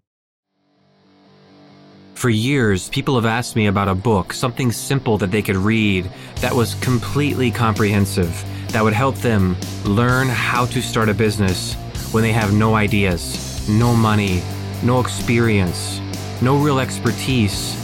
For 2.15 2.29
years, 2.29 2.87
people 2.87 3.15
have 3.15 3.25
asked 3.25 3.57
me 3.57 3.67
about 3.67 3.89
a 3.89 3.93
book, 3.93 4.31
something 4.31 4.71
simple 4.71 5.17
that 5.17 5.31
they 5.31 5.41
could 5.41 5.57
read 5.57 6.09
that 6.37 6.55
was 6.55 6.75
completely 6.75 7.51
comprehensive, 7.51 8.41
that 8.69 8.81
would 8.81 8.93
help 8.93 9.17
them 9.17 9.57
learn 9.83 10.29
how 10.29 10.65
to 10.67 10.81
start 10.81 11.09
a 11.09 11.13
business 11.13 11.73
when 12.13 12.23
they 12.23 12.31
have 12.31 12.53
no 12.53 12.73
ideas, 12.73 13.67
no 13.67 13.93
money, 13.93 14.41
no 14.81 15.01
experience, 15.01 15.99
no 16.41 16.57
real 16.57 16.79
expertise, 16.79 17.75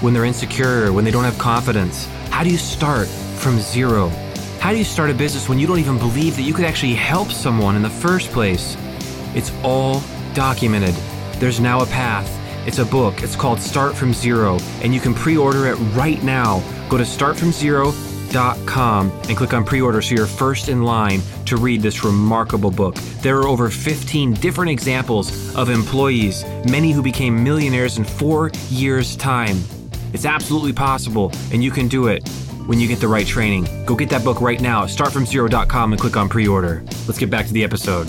when 0.00 0.12
they're 0.12 0.24
insecure, 0.24 0.92
when 0.92 1.04
they 1.04 1.12
don't 1.12 1.24
have 1.24 1.38
confidence. 1.38 2.06
How 2.30 2.42
do 2.42 2.50
you 2.50 2.58
start 2.58 3.06
from 3.06 3.60
zero? 3.60 4.08
How 4.58 4.72
do 4.72 4.78
you 4.78 4.84
start 4.84 5.10
a 5.10 5.14
business 5.14 5.48
when 5.48 5.60
you 5.60 5.68
don't 5.68 5.78
even 5.78 5.96
believe 5.98 6.34
that 6.34 6.42
you 6.42 6.52
could 6.52 6.64
actually 6.64 6.94
help 6.94 7.28
someone 7.28 7.76
in 7.76 7.82
the 7.82 7.90
first 7.90 8.32
place? 8.32 8.76
It's 9.36 9.52
all 9.62 10.02
documented. 10.34 10.94
There's 11.38 11.60
now 11.60 11.82
a 11.82 11.86
path. 11.86 12.32
It's 12.66 12.78
a 12.78 12.84
book. 12.84 13.22
It's 13.22 13.36
called 13.36 13.60
Start 13.60 13.94
From 13.94 14.12
Zero, 14.12 14.58
and 14.82 14.92
you 14.92 14.98
can 14.98 15.14
pre 15.14 15.36
order 15.36 15.68
it 15.68 15.76
right 15.94 16.20
now. 16.24 16.58
Go 16.88 16.98
to 16.98 17.04
startfromzero.com 17.04 19.10
and 19.10 19.36
click 19.36 19.54
on 19.54 19.64
pre 19.64 19.80
order 19.80 20.02
so 20.02 20.16
you're 20.16 20.26
first 20.26 20.68
in 20.68 20.82
line 20.82 21.22
to 21.44 21.56
read 21.56 21.80
this 21.80 22.02
remarkable 22.02 22.72
book. 22.72 22.96
There 23.22 23.38
are 23.38 23.46
over 23.46 23.70
15 23.70 24.34
different 24.34 24.72
examples 24.72 25.54
of 25.54 25.70
employees, 25.70 26.44
many 26.68 26.90
who 26.90 27.02
became 27.02 27.44
millionaires 27.44 27.98
in 27.98 28.04
four 28.04 28.50
years' 28.68 29.14
time. 29.14 29.58
It's 30.12 30.24
absolutely 30.24 30.72
possible, 30.72 31.30
and 31.52 31.62
you 31.62 31.70
can 31.70 31.86
do 31.86 32.08
it 32.08 32.28
when 32.66 32.80
you 32.80 32.88
get 32.88 32.98
the 32.98 33.06
right 33.06 33.26
training. 33.26 33.68
Go 33.86 33.94
get 33.94 34.10
that 34.10 34.24
book 34.24 34.40
right 34.40 34.60
now 34.60 34.86
startfromzero.com 34.86 35.92
and 35.92 36.00
click 36.00 36.16
on 36.16 36.28
pre 36.28 36.48
order. 36.48 36.82
Let's 37.06 37.18
get 37.18 37.30
back 37.30 37.46
to 37.46 37.52
the 37.52 37.62
episode. 37.62 38.08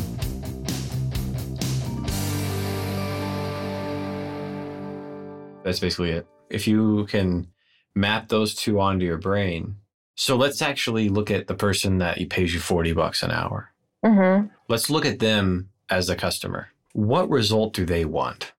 That's 5.68 5.82
basically 5.82 6.12
it. 6.12 6.26
If 6.50 6.66
you 6.66 7.06
can 7.08 7.50
map 7.94 8.30
those 8.30 8.56
two 8.56 8.80
onto 8.80 9.06
your 9.06 9.18
brain. 9.18 9.76
So 10.16 10.38
let's 10.38 10.62
actually 10.62 11.10
look 11.10 11.30
at 11.30 11.48
the 11.48 11.56
person 11.56 11.98
that 11.98 12.18
pays 12.30 12.54
you 12.54 12.62
40 12.62 12.94
bucks 12.94 13.22
an 13.22 13.32
hour. 13.32 13.74
Mm-hmm. 14.06 14.48
Let's 14.70 14.90
look 14.90 15.06
at 15.06 15.20
them 15.20 15.70
as 15.90 16.10
a 16.10 16.16
customer. 16.16 16.70
What 16.94 17.30
result 17.30 17.74
do 17.74 17.86
they 17.86 18.06
want? 18.06 18.54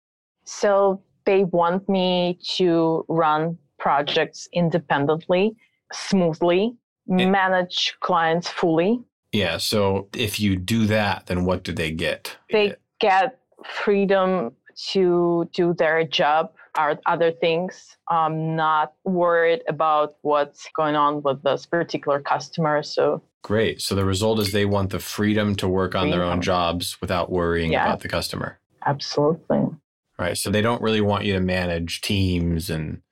So 0.45 1.03
they 1.25 1.45
want 1.45 1.89
me 1.89 2.39
to 2.57 3.07
run 3.09 3.57
projects 3.79 4.47
independently, 4.53 5.57
smoothly, 5.95 6.77
manage 7.07 7.97
clients 8.01 8.51
fully. 8.51 9.01
Yeah. 9.33 9.57
So 9.57 10.09
if 10.15 10.39
you 10.39 10.57
do 10.57 10.85
that, 10.89 11.25
then 11.25 11.47
what 11.47 11.65
do 11.65 11.73
they 11.73 11.91
get? 11.91 12.37
They 12.51 12.75
get 13.01 13.39
freedom 13.65 14.53
to 14.91 15.49
do 15.55 15.73
their 15.73 16.05
job 16.05 16.53
or 16.79 16.99
other 17.07 17.33
things. 17.33 17.97
I'm 18.09 18.55
not 18.57 18.93
worried 19.05 19.63
about 19.69 20.15
what's 20.23 20.69
going 20.75 20.95
on 20.97 21.23
with 21.23 21.43
this 21.43 21.67
particular 21.67 22.21
customer. 22.21 22.83
So 22.83 23.23
Great. 23.43 23.81
So 23.81 23.95
the 23.95 24.05
result 24.05 24.41
is 24.41 24.53
they 24.53 24.65
want 24.65 24.91
the 24.91 24.99
freedom 24.99 25.55
to 25.57 25.69
work 25.69 25.95
on 25.95 26.11
their 26.11 26.23
own 26.23 26.41
jobs 26.43 27.01
without 27.01 27.31
worrying 27.31 27.73
Yeah. 27.73 27.85
about 27.87 28.01
the 28.01 28.09
customer. 28.09 28.59
absolutely. 28.87 29.67
Right. 30.19 30.37
So 30.37 30.51
they 30.51 30.63
don't 30.63 30.83
really 30.83 31.01
want 31.01 31.25
you 31.25 31.35
to 31.35 31.41
manage 31.41 32.01
teams 32.01 32.71
and 32.71 33.03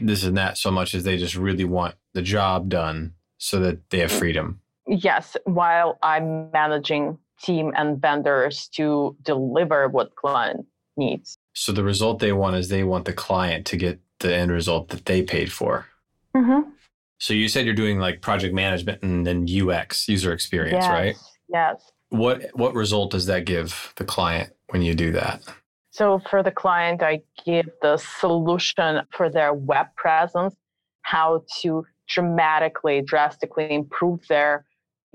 this 0.00 0.24
and 0.24 0.36
that 0.36 0.56
so 0.58 0.70
much 0.70 0.94
as 0.94 1.04
they 1.04 1.16
just 1.18 1.36
really 1.36 1.64
want 1.64 1.94
the 2.14 2.22
job 2.22 2.68
done 2.70 3.14
so 3.38 3.58
that 3.60 3.90
they 3.90 3.98
have 3.98 4.12
freedom. 4.12 4.60
Yes, 4.86 5.36
while 5.44 5.98
I'm 6.02 6.50
managing 6.52 7.18
team 7.42 7.72
and 7.76 8.00
vendors 8.00 8.68
to 8.76 9.16
deliver 9.22 9.88
what 9.88 10.14
client 10.16 10.64
needs. 10.96 11.36
So 11.56 11.72
the 11.72 11.82
result 11.82 12.18
they 12.18 12.32
want 12.32 12.56
is 12.56 12.68
they 12.68 12.84
want 12.84 13.06
the 13.06 13.14
client 13.14 13.64
to 13.68 13.78
get 13.78 13.98
the 14.20 14.34
end 14.34 14.52
result 14.52 14.88
that 14.88 15.06
they 15.06 15.22
paid 15.22 15.50
for. 15.50 15.86
Mm-hmm. 16.36 16.68
So 17.18 17.32
you 17.32 17.48
said 17.48 17.64
you're 17.64 17.74
doing 17.74 17.98
like 17.98 18.20
project 18.20 18.54
management 18.54 19.02
and 19.02 19.26
then 19.26 19.46
UX, 19.48 20.06
user 20.06 20.34
experience, 20.34 20.84
yes, 20.84 20.90
right? 20.90 21.16
Yes. 21.48 21.92
What 22.10 22.50
what 22.52 22.74
result 22.74 23.10
does 23.10 23.24
that 23.26 23.46
give 23.46 23.94
the 23.96 24.04
client 24.04 24.50
when 24.68 24.82
you 24.82 24.94
do 24.94 25.12
that? 25.12 25.42
So 25.90 26.20
for 26.28 26.42
the 26.42 26.50
client, 26.50 27.02
I 27.02 27.22
give 27.46 27.70
the 27.80 27.96
solution 27.96 29.00
for 29.10 29.30
their 29.30 29.54
web 29.54 29.86
presence, 29.96 30.54
how 31.02 31.42
to 31.62 31.86
dramatically, 32.06 33.00
drastically 33.00 33.72
improve 33.72 34.20
their 34.28 34.66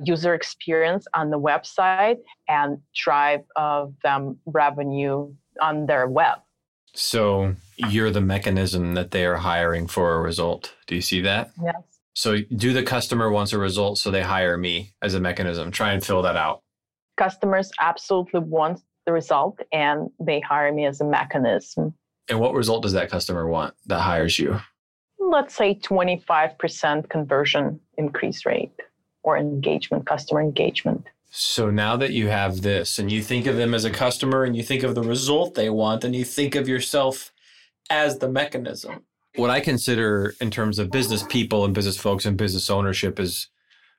user 0.04 0.34
experience 0.34 1.06
on 1.14 1.30
the 1.30 1.40
website 1.40 2.18
and 2.50 2.80
drive 2.96 3.42
uh, 3.56 3.86
them 4.04 4.40
revenue 4.48 5.32
on 5.62 5.86
their 5.86 6.08
web. 6.08 6.40
So 6.94 7.56
you're 7.78 8.12
the 8.12 8.22
mechanism 8.22 8.94
that 8.96 9.12
they 9.12 9.26
are 9.26 9.38
hiring 9.38 9.88
for 9.88 10.16
a 10.16 10.22
result. 10.22 10.76
Do 10.88 10.96
you 10.96 11.02
see 11.02 11.22
that? 11.22 11.52
Yes. 11.64 11.76
So 12.14 12.40
do 12.56 12.74
the 12.74 12.84
customer 12.84 13.32
wants 13.32 13.54
a 13.54 13.58
result, 13.58 13.98
so 13.98 14.12
they 14.12 14.22
hire 14.22 14.58
me 14.58 14.94
as 15.02 15.14
a 15.14 15.20
mechanism. 15.20 15.72
Try 15.72 15.94
and 15.94 16.04
fill 16.04 16.22
that 16.24 16.36
out. 16.36 16.62
Customers 17.18 17.72
absolutely 17.80 18.42
want 18.42 18.82
the 19.06 19.14
result 19.14 19.60
and 19.72 20.10
they 20.20 20.42
hire 20.42 20.74
me 20.74 20.86
as 20.86 21.00
a 21.00 21.06
mechanism. 21.06 21.94
And 22.30 22.40
what 22.40 22.54
result 22.54 22.84
does 22.84 22.94
that 22.94 23.10
customer 23.10 23.48
want 23.48 23.74
that 23.88 24.02
hires 24.02 24.38
you? 24.38 24.60
let's 25.32 25.56
say 25.56 25.76
25% 25.76 27.10
conversion 27.10 27.80
increase 27.98 28.46
rate 28.46 28.74
or 29.24 29.38
engagement, 29.38 30.06
customer 30.06 30.42
engagement. 30.42 31.06
So 31.34 31.72
now 31.72 31.96
that 31.96 32.12
you 32.12 32.28
have 32.28 32.62
this 32.62 33.00
and 33.00 33.10
you 33.10 33.24
think 33.24 33.48
of 33.48 33.56
them 33.56 33.74
as 33.74 33.86
a 33.86 33.90
customer 33.90 34.44
and 34.44 34.56
you 34.56 34.64
think 34.64 34.84
of 34.84 34.96
the 34.96 35.02
result 35.02 35.56
they 35.56 35.70
want 35.70 36.04
and 36.04 36.14
you 36.14 36.26
think 36.26 36.56
of 36.56 36.68
yourself 36.68 37.32
as 37.90 38.20
the 38.20 38.30
mechanism. 38.30 39.06
What 39.36 39.50
I 39.50 39.62
consider 39.62 40.36
in 40.42 40.52
terms 40.52 40.78
of 40.78 40.92
business 40.92 41.24
people 41.24 41.64
and 41.64 41.74
business 41.74 41.98
folks 41.98 42.26
and 42.26 42.36
business 42.36 42.70
ownership 42.70 43.18
is 43.18 43.48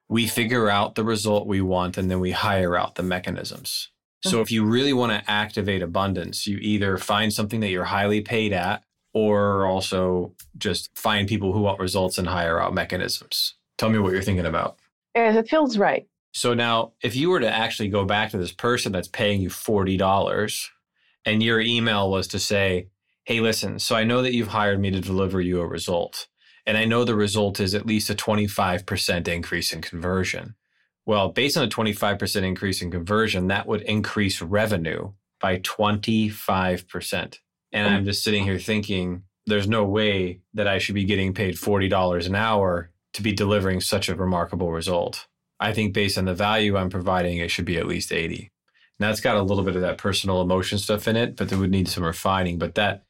we 0.08 0.26
figure 0.26 0.68
out 0.68 0.94
the 0.94 1.04
result 1.04 1.46
we 1.46 1.62
want 1.62 1.96
and 1.96 2.10
then 2.10 2.20
we 2.20 2.32
hire 2.32 2.76
out 2.76 2.96
the 2.96 3.02
mechanisms. 3.02 3.88
So 4.24 4.40
if 4.40 4.52
you 4.52 4.64
really 4.64 4.92
want 4.92 5.10
to 5.12 5.30
activate 5.30 5.82
abundance, 5.82 6.46
you 6.46 6.58
either 6.60 6.96
find 6.96 7.32
something 7.32 7.60
that 7.60 7.70
you're 7.70 7.84
highly 7.84 8.20
paid 8.20 8.52
at 8.52 8.84
or 9.14 9.66
also 9.66 10.34
just 10.58 10.96
find 10.96 11.26
people 11.26 11.52
who 11.52 11.60
want 11.60 11.80
results 11.80 12.18
and 12.18 12.28
hire 12.28 12.60
out 12.60 12.74
mechanisms. 12.74 13.54
Tell 13.78 13.88
me 13.88 13.98
what 13.98 14.12
you're 14.12 14.22
thinking 14.22 14.46
about. 14.46 14.76
Yes, 15.14 15.34
it 15.34 15.48
feels 15.48 15.76
right. 15.76 16.06
So 16.32 16.54
now, 16.54 16.92
if 17.02 17.14
you 17.14 17.30
were 17.30 17.40
to 17.40 17.50
actually 17.50 17.88
go 17.88 18.04
back 18.04 18.30
to 18.30 18.38
this 18.38 18.52
person 18.52 18.92
that's 18.92 19.08
paying 19.08 19.40
you 19.40 19.50
$40 19.50 20.68
and 21.24 21.42
your 21.42 21.60
email 21.60 22.10
was 22.10 22.26
to 22.28 22.38
say, 22.38 22.88
Hey, 23.24 23.40
listen, 23.40 23.78
so 23.78 23.94
I 23.94 24.04
know 24.04 24.22
that 24.22 24.32
you've 24.32 24.48
hired 24.48 24.80
me 24.80 24.90
to 24.90 25.00
deliver 25.00 25.40
you 25.40 25.60
a 25.60 25.66
result. 25.66 26.26
And 26.66 26.76
I 26.76 26.84
know 26.84 27.04
the 27.04 27.14
result 27.14 27.60
is 27.60 27.74
at 27.74 27.86
least 27.86 28.10
a 28.10 28.14
25% 28.14 29.28
increase 29.28 29.72
in 29.72 29.80
conversion. 29.80 30.56
Well, 31.06 31.28
based 31.28 31.56
on 31.56 31.64
a 31.64 31.68
25% 31.68 32.42
increase 32.42 32.82
in 32.82 32.90
conversion, 32.90 33.48
that 33.48 33.66
would 33.66 33.82
increase 33.82 34.40
revenue 34.40 35.12
by 35.40 35.58
25%. 35.58 37.38
And 37.72 37.88
I'm 37.88 38.04
just 38.04 38.22
sitting 38.22 38.44
here 38.44 38.58
thinking, 38.58 39.24
there's 39.46 39.68
no 39.68 39.84
way 39.84 40.40
that 40.54 40.68
I 40.68 40.78
should 40.78 40.94
be 40.94 41.04
getting 41.04 41.34
paid 41.34 41.56
$40 41.56 42.26
an 42.26 42.34
hour 42.34 42.90
to 43.14 43.22
be 43.22 43.32
delivering 43.32 43.80
such 43.80 44.08
a 44.08 44.14
remarkable 44.14 44.70
result. 44.70 45.26
I 45.62 45.72
think 45.72 45.94
based 45.94 46.18
on 46.18 46.24
the 46.24 46.34
value 46.34 46.76
I'm 46.76 46.90
providing, 46.90 47.38
it 47.38 47.52
should 47.52 47.64
be 47.64 47.78
at 47.78 47.86
least 47.86 48.12
80. 48.12 48.50
Now 48.98 49.10
it's 49.10 49.20
got 49.20 49.36
a 49.36 49.42
little 49.42 49.62
bit 49.62 49.76
of 49.76 49.82
that 49.82 49.96
personal 49.96 50.40
emotion 50.40 50.76
stuff 50.78 51.06
in 51.06 51.14
it, 51.14 51.36
but 51.36 51.52
it 51.52 51.56
would 51.56 51.70
need 51.70 51.86
some 51.86 52.02
refining. 52.02 52.58
But 52.58 52.74
that 52.74 53.04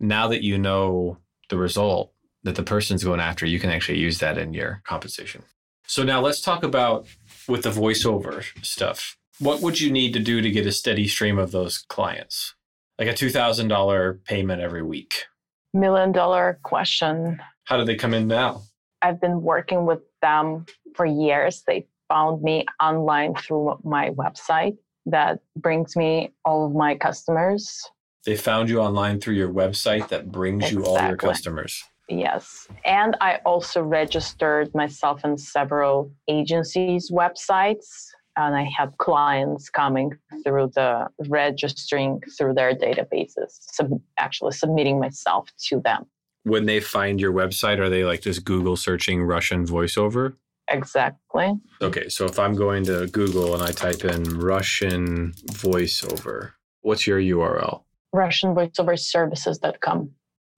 now 0.00 0.26
that 0.26 0.42
you 0.42 0.58
know 0.58 1.18
the 1.48 1.56
result 1.56 2.12
that 2.42 2.56
the 2.56 2.64
person's 2.64 3.04
going 3.04 3.20
after, 3.20 3.46
you 3.46 3.60
can 3.60 3.70
actually 3.70 3.98
use 3.98 4.18
that 4.18 4.36
in 4.36 4.52
your 4.52 4.82
compensation. 4.84 5.44
So 5.86 6.02
now 6.02 6.20
let's 6.20 6.40
talk 6.40 6.64
about 6.64 7.06
with 7.46 7.62
the 7.62 7.70
voiceover 7.70 8.44
stuff. 8.64 9.16
What 9.38 9.60
would 9.60 9.80
you 9.80 9.92
need 9.92 10.12
to 10.14 10.20
do 10.20 10.40
to 10.40 10.50
get 10.50 10.66
a 10.66 10.72
steady 10.72 11.06
stream 11.06 11.38
of 11.38 11.52
those 11.52 11.78
clients? 11.78 12.54
Like 12.98 13.08
a 13.08 13.12
$2,000 13.12 14.24
payment 14.24 14.60
every 14.60 14.82
week. 14.82 15.26
Million 15.72 16.10
dollar 16.10 16.58
question. 16.64 17.40
How 17.64 17.76
do 17.76 17.84
they 17.84 17.94
come 17.94 18.12
in 18.12 18.26
now? 18.26 18.62
I've 19.00 19.20
been 19.20 19.42
working 19.42 19.86
with 19.86 20.00
them 20.20 20.66
for 20.94 21.06
years. 21.06 21.62
They 21.66 21.86
found 22.12 22.42
me 22.42 22.66
online 22.80 23.34
through 23.34 23.78
my 23.84 24.10
website 24.10 24.76
that 25.06 25.38
brings 25.56 25.96
me 25.96 26.30
all 26.44 26.66
of 26.66 26.74
my 26.74 26.94
customers. 26.94 27.88
They 28.26 28.36
found 28.36 28.68
you 28.68 28.80
online 28.80 29.18
through 29.18 29.34
your 29.34 29.52
website 29.52 30.08
that 30.08 30.30
brings 30.30 30.70
you 30.70 30.84
all 30.84 31.00
your 31.08 31.16
customers. 31.16 31.82
Yes. 32.10 32.68
And 32.84 33.16
I 33.22 33.40
also 33.46 33.82
registered 33.82 34.74
myself 34.74 35.24
in 35.24 35.38
several 35.38 36.12
agencies' 36.28 37.10
websites. 37.10 37.88
And 38.36 38.54
I 38.54 38.68
had 38.78 38.96
clients 38.98 39.70
coming 39.70 40.12
through 40.44 40.72
the 40.74 41.08
registering 41.28 42.20
through 42.36 42.54
their 42.54 42.74
databases, 42.74 43.52
sub- 43.76 44.00
actually 44.18 44.52
submitting 44.52 45.00
myself 45.00 45.48
to 45.68 45.80
them. 45.80 46.04
When 46.44 46.66
they 46.66 46.80
find 46.80 47.20
your 47.20 47.32
website, 47.32 47.78
are 47.78 47.88
they 47.88 48.04
like 48.04 48.20
just 48.20 48.44
Google 48.44 48.76
searching 48.76 49.22
Russian 49.22 49.66
voiceover? 49.66 50.34
Exactly. 50.72 51.52
Okay, 51.80 52.08
so 52.08 52.24
if 52.24 52.38
I'm 52.38 52.54
going 52.54 52.84
to 52.84 53.06
Google 53.08 53.54
and 53.54 53.62
I 53.62 53.70
type 53.72 54.04
in 54.04 54.22
Russian 54.40 55.32
voiceover, 55.48 56.52
what's 56.80 57.06
your 57.06 57.20
URL? 57.20 57.82
Russian 58.12 58.54
voiceover 58.54 58.98
services.com. 58.98 60.10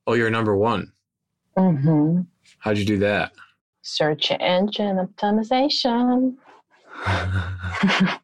Oh, 0.07 0.15
you're 0.15 0.31
number 0.31 0.57
one. 0.57 0.93
Mm-hmm. 1.59 2.23
How'd 2.59 2.79
you 2.79 2.85
do 2.85 2.99
that? 2.99 3.33
Search 3.83 4.31
engine 4.31 4.97
optimization. 4.97 6.37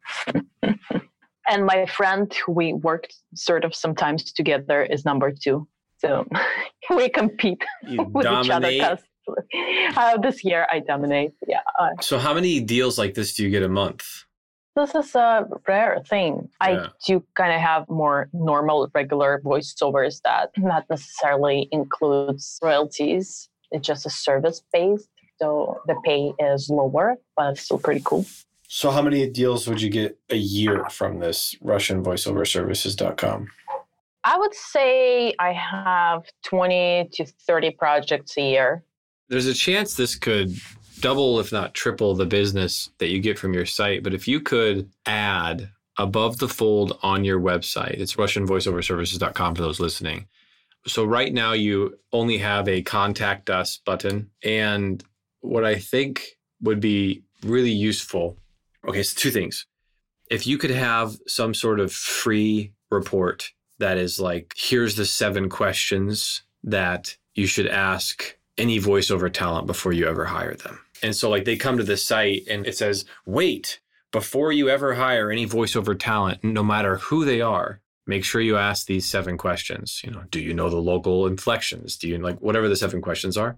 and 1.49 1.65
my 1.65 1.85
friend 1.87 2.33
who 2.45 2.51
we 2.53 2.73
worked 2.73 3.13
sort 3.35 3.65
of 3.65 3.75
sometimes 3.75 4.31
together 4.31 4.83
is 4.83 5.05
number 5.05 5.31
two. 5.31 5.67
So 5.97 6.25
we 6.95 7.09
compete 7.09 7.63
You 7.87 8.03
with 8.13 8.25
each 8.25 8.49
other. 8.49 8.71
dominate. 8.71 8.99
'Cause, 9.35 9.97
Uh, 9.97 10.17
this 10.17 10.43
year 10.43 10.67
I 10.71 10.79
dominate. 10.79 11.33
Yeah. 11.47 11.59
Uh, 11.79 11.89
So, 12.01 12.17
how 12.19 12.33
many 12.33 12.59
deals 12.59 12.97
like 12.97 13.13
this 13.13 13.33
do 13.35 13.43
you 13.43 13.49
get 13.49 13.63
a 13.63 13.69
month? 13.69 14.03
this 14.73 14.95
is 14.95 15.13
a 15.15 15.45
rare 15.67 16.01
thing. 16.09 16.47
Yeah. 16.61 16.85
I 16.85 16.87
do 17.05 17.21
kind 17.35 17.53
of 17.53 17.59
have 17.59 17.83
more 17.89 18.29
normal, 18.31 18.89
regular 18.95 19.41
voiceovers 19.43 20.21
that 20.23 20.49
not 20.57 20.85
necessarily 20.89 21.67
includes 21.73 22.57
royalties. 22.63 23.49
It's 23.71 23.85
just 23.85 24.05
a 24.05 24.09
service 24.09 24.63
based. 24.71 25.09
So 25.39 25.77
the 25.87 25.95
pay 26.05 26.33
is 26.39 26.69
lower, 26.69 27.17
but 27.35 27.51
it's 27.51 27.61
still 27.63 27.79
pretty 27.79 28.01
cool. 28.05 28.25
So, 28.69 28.91
how 28.91 29.01
many 29.01 29.29
deals 29.29 29.67
would 29.67 29.81
you 29.81 29.89
get 29.89 30.17
a 30.29 30.37
year 30.37 30.85
from 30.89 31.19
this 31.19 31.53
Russian 31.61 32.01
voiceover 32.01 32.47
services.com? 32.47 33.47
I 34.23 34.37
would 34.37 34.53
say 34.53 35.33
I 35.39 35.51
have 35.51 36.23
20 36.43 37.09
to 37.13 37.25
30 37.25 37.71
projects 37.71 38.37
a 38.37 38.41
year. 38.41 38.83
There's 39.31 39.47
a 39.47 39.53
chance 39.53 39.95
this 39.95 40.15
could 40.15 40.53
double, 40.99 41.39
if 41.39 41.53
not 41.53 41.73
triple, 41.73 42.13
the 42.15 42.25
business 42.25 42.89
that 42.97 43.07
you 43.07 43.21
get 43.21 43.39
from 43.39 43.53
your 43.53 43.65
site. 43.65 44.03
But 44.03 44.13
if 44.13 44.27
you 44.27 44.41
could 44.41 44.89
add 45.05 45.69
above 45.97 46.37
the 46.37 46.49
fold 46.49 46.99
on 47.01 47.23
your 47.23 47.39
website, 47.39 47.93
it's 47.93 48.15
RussianVoiceOverServices.com 48.15 49.55
for 49.55 49.61
those 49.61 49.79
listening. 49.79 50.27
So 50.85 51.05
right 51.05 51.33
now 51.33 51.53
you 51.53 51.97
only 52.11 52.39
have 52.39 52.67
a 52.67 52.81
contact 52.81 53.49
us 53.49 53.77
button. 53.77 54.29
And 54.43 55.01
what 55.39 55.63
I 55.63 55.75
think 55.75 56.37
would 56.61 56.81
be 56.81 57.23
really 57.41 57.71
useful. 57.71 58.37
Okay, 58.85 59.01
so 59.01 59.17
two 59.17 59.31
things. 59.31 59.65
If 60.29 60.45
you 60.45 60.57
could 60.57 60.71
have 60.71 61.15
some 61.25 61.53
sort 61.53 61.79
of 61.79 61.93
free 61.93 62.73
report 62.89 63.49
that 63.79 63.97
is 63.97 64.19
like, 64.19 64.53
here's 64.57 64.97
the 64.97 65.05
seven 65.05 65.47
questions 65.47 66.43
that 66.65 67.15
you 67.33 67.47
should 67.47 67.67
ask 67.67 68.35
any 68.57 68.79
voiceover 68.79 69.31
talent 69.31 69.67
before 69.67 69.93
you 69.93 70.07
ever 70.07 70.25
hire 70.25 70.55
them. 70.55 70.79
And 71.03 71.15
so, 71.15 71.29
like, 71.29 71.45
they 71.45 71.55
come 71.55 71.77
to 71.77 71.83
the 71.83 71.97
site 71.97 72.43
and 72.49 72.65
it 72.67 72.77
says, 72.77 73.05
wait, 73.25 73.79
before 74.11 74.51
you 74.51 74.69
ever 74.69 74.93
hire 74.93 75.31
any 75.31 75.47
voiceover 75.47 75.97
talent, 75.97 76.43
no 76.43 76.63
matter 76.63 76.97
who 76.97 77.25
they 77.25 77.41
are, 77.41 77.81
make 78.05 78.23
sure 78.23 78.41
you 78.41 78.57
ask 78.57 78.85
these 78.85 79.07
seven 79.07 79.37
questions. 79.37 80.01
You 80.03 80.11
know, 80.11 80.23
do 80.29 80.39
you 80.39 80.53
know 80.53 80.69
the 80.69 80.77
local 80.77 81.27
inflections? 81.27 81.97
Do 81.97 82.07
you 82.07 82.17
like 82.17 82.39
whatever 82.39 82.67
the 82.67 82.75
seven 82.75 83.01
questions 83.01 83.37
are? 83.37 83.57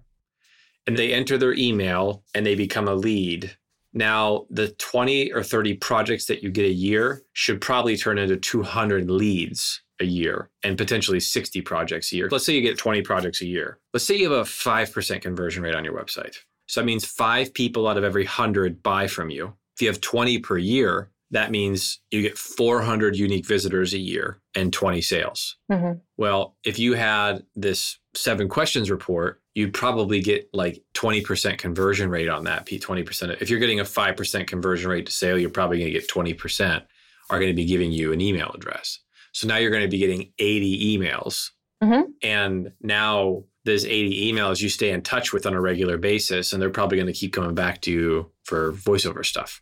And 0.86 0.96
they 0.96 1.12
enter 1.12 1.38
their 1.38 1.54
email 1.54 2.22
and 2.34 2.46
they 2.46 2.54
become 2.54 2.88
a 2.88 2.94
lead. 2.94 3.56
Now, 3.92 4.46
the 4.50 4.68
20 4.68 5.32
or 5.32 5.42
30 5.42 5.74
projects 5.74 6.26
that 6.26 6.42
you 6.42 6.50
get 6.50 6.66
a 6.66 6.72
year 6.72 7.22
should 7.32 7.60
probably 7.60 7.96
turn 7.96 8.18
into 8.18 8.36
200 8.36 9.10
leads 9.10 9.82
a 10.00 10.04
year 10.04 10.50
and 10.62 10.76
potentially 10.76 11.20
60 11.20 11.60
projects 11.62 12.12
a 12.12 12.16
year. 12.16 12.28
Let's 12.30 12.44
say 12.46 12.54
you 12.54 12.60
get 12.62 12.78
20 12.78 13.02
projects 13.02 13.40
a 13.42 13.46
year. 13.46 13.78
Let's 13.92 14.04
say 14.04 14.16
you 14.16 14.30
have 14.30 14.40
a 14.40 14.48
5% 14.48 15.22
conversion 15.22 15.62
rate 15.62 15.74
on 15.74 15.84
your 15.84 15.94
website. 15.94 16.36
So 16.66 16.80
that 16.80 16.86
means 16.86 17.04
five 17.04 17.54
people 17.54 17.86
out 17.86 17.96
of 17.96 18.04
every 18.04 18.24
100 18.24 18.82
buy 18.82 19.06
from 19.06 19.30
you. 19.30 19.54
If 19.76 19.82
you 19.82 19.88
have 19.88 20.00
20 20.00 20.38
per 20.38 20.56
year, 20.58 21.10
that 21.30 21.50
means 21.50 22.00
you 22.10 22.22
get 22.22 22.38
400 22.38 23.16
unique 23.16 23.46
visitors 23.46 23.92
a 23.92 23.98
year 23.98 24.40
and 24.54 24.72
20 24.72 25.00
sales. 25.00 25.56
Mhm. 25.70 26.00
Well, 26.16 26.56
if 26.64 26.78
you 26.78 26.94
had 26.94 27.44
this 27.56 27.98
seven 28.14 28.48
questions 28.48 28.90
report, 28.90 29.40
you'd 29.54 29.74
probably 29.74 30.20
get 30.20 30.48
like 30.52 30.82
20% 30.94 31.58
conversion 31.58 32.08
rate 32.08 32.28
on 32.28 32.44
that. 32.44 32.66
P 32.66 32.78
20%. 32.78 33.36
If 33.40 33.50
you're 33.50 33.58
getting 33.60 33.80
a 33.80 33.84
5% 33.84 34.46
conversion 34.46 34.90
rate 34.90 35.06
to 35.06 35.12
sale, 35.12 35.38
you're 35.38 35.50
probably 35.50 35.78
going 35.78 35.92
to 35.92 35.98
get 35.98 36.08
20% 36.08 36.84
are 37.30 37.38
going 37.38 37.50
to 37.50 37.56
be 37.56 37.64
giving 37.64 37.90
you 37.90 38.12
an 38.12 38.20
email 38.20 38.50
address. 38.54 39.00
So 39.34 39.48
now 39.48 39.56
you're 39.56 39.70
going 39.72 39.82
to 39.82 39.88
be 39.88 39.98
getting 39.98 40.32
80 40.38 40.96
emails. 40.96 41.50
Mhm. 41.82 42.04
And 42.22 42.72
now 42.80 43.44
those 43.64 43.84
80 43.84 44.32
emails 44.32 44.62
you 44.62 44.68
stay 44.68 44.90
in 44.90 45.02
touch 45.02 45.32
with 45.32 45.44
on 45.44 45.54
a 45.54 45.60
regular 45.60 45.98
basis, 45.98 46.52
and 46.52 46.62
they're 46.62 46.70
probably 46.70 46.96
going 46.96 47.12
to 47.12 47.18
keep 47.18 47.32
coming 47.32 47.54
back 47.54 47.80
to 47.82 47.92
you 47.92 48.30
for 48.44 48.72
voiceover 48.72 49.24
stuff. 49.26 49.60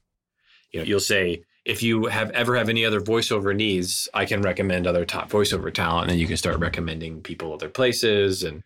You 0.73 0.81
know, 0.81 0.87
you'll 0.87 1.01
say, 1.01 1.45
if 1.65 1.83
you 1.83 2.07
have 2.07 2.31
ever 2.33 2.57
have 2.57 2.69
any 2.69 2.85
other 2.85 3.01
voiceover 3.01 3.55
needs, 3.57 4.09
I 4.13 4.25
can 4.27 4.43
recommend 4.43 4.87
other 4.87 5.05
top 5.05 5.31
voiceover 5.31 5.73
talent, 5.73 6.03
and 6.03 6.11
then 6.11 6.19
you 6.19 6.27
can 6.27 6.37
start 6.37 6.59
recommending 6.59 7.23
people 7.23 7.53
other 7.55 7.69
places. 7.69 8.43
And 8.43 8.63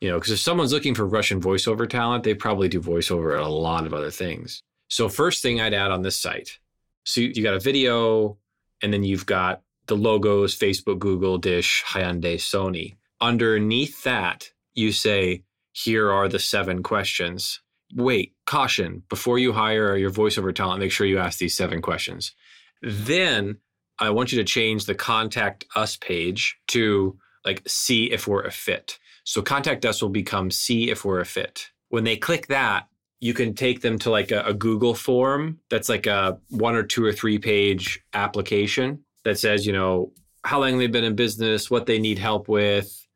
you 0.00 0.08
know, 0.08 0.16
because 0.16 0.32
if 0.32 0.38
someone's 0.38 0.72
looking 0.72 0.94
for 0.94 1.04
Russian 1.04 1.40
voiceover 1.40 1.88
talent, 1.88 2.22
they 2.24 2.34
probably 2.34 2.68
do 2.68 2.80
voiceover 2.80 3.34
at 3.34 3.42
a 3.42 3.48
lot 3.48 3.84
of 3.84 3.92
other 3.92 4.12
things. 4.12 4.62
So 4.88 5.08
first 5.08 5.42
thing 5.42 5.60
I'd 5.60 5.74
add 5.74 5.90
on 5.90 6.02
this 6.02 6.16
site, 6.16 6.58
so 7.04 7.20
you 7.20 7.32
you 7.34 7.42
got 7.42 7.54
a 7.54 7.60
video, 7.60 8.38
and 8.80 8.92
then 8.92 9.02
you've 9.02 9.26
got 9.26 9.62
the 9.88 9.96
logos: 9.96 10.56
Facebook, 10.56 10.98
Google, 10.98 11.38
Dish, 11.38 11.84
Hyundai, 11.86 12.36
Sony. 12.36 12.96
Underneath 13.20 14.04
that, 14.04 14.50
you 14.74 14.92
say, 14.92 15.42
"Here 15.72 16.10
are 16.10 16.28
the 16.28 16.38
seven 16.38 16.82
questions." 16.82 17.60
Wait, 17.94 18.34
caution! 18.46 19.02
Before 19.08 19.38
you 19.38 19.52
hire 19.52 19.96
your 19.96 20.10
voiceover 20.10 20.54
talent, 20.54 20.80
make 20.80 20.92
sure 20.92 21.06
you 21.06 21.18
ask 21.18 21.38
these 21.38 21.56
seven 21.56 21.80
questions. 21.80 22.34
Then 22.82 23.58
I 23.98 24.10
want 24.10 24.30
you 24.30 24.38
to 24.38 24.44
change 24.44 24.84
the 24.84 24.94
contact 24.94 25.64
us 25.74 25.96
page 25.96 26.58
to 26.68 27.18
like 27.44 27.62
see 27.66 28.10
if 28.10 28.28
we're 28.28 28.42
a 28.42 28.50
fit. 28.50 28.98
So 29.24 29.42
contact 29.42 29.84
us 29.84 30.00
will 30.00 30.08
become 30.10 30.50
see 30.50 30.90
if 30.90 31.04
we're 31.04 31.20
a 31.20 31.26
fit. 31.26 31.70
When 31.88 32.04
they 32.04 32.16
click 32.16 32.46
that, 32.48 32.88
you 33.20 33.34
can 33.34 33.54
take 33.54 33.80
them 33.80 33.98
to 34.00 34.10
like 34.10 34.30
a, 34.30 34.42
a 34.42 34.54
Google 34.54 34.94
form 34.94 35.58
that's 35.70 35.88
like 35.88 36.06
a 36.06 36.38
one 36.50 36.76
or 36.76 36.82
two 36.82 37.04
or 37.04 37.12
three 37.12 37.38
page 37.38 38.00
application 38.14 39.04
that 39.28 39.38
says, 39.38 39.66
you 39.66 39.72
know, 39.72 40.12
how 40.44 40.60
long 40.60 40.78
they've 40.78 40.90
been 40.90 41.04
in 41.04 41.14
business, 41.14 41.70
what 41.70 41.86
they 41.86 41.98
need 41.98 42.18
help 42.18 42.48
with. 42.48 43.06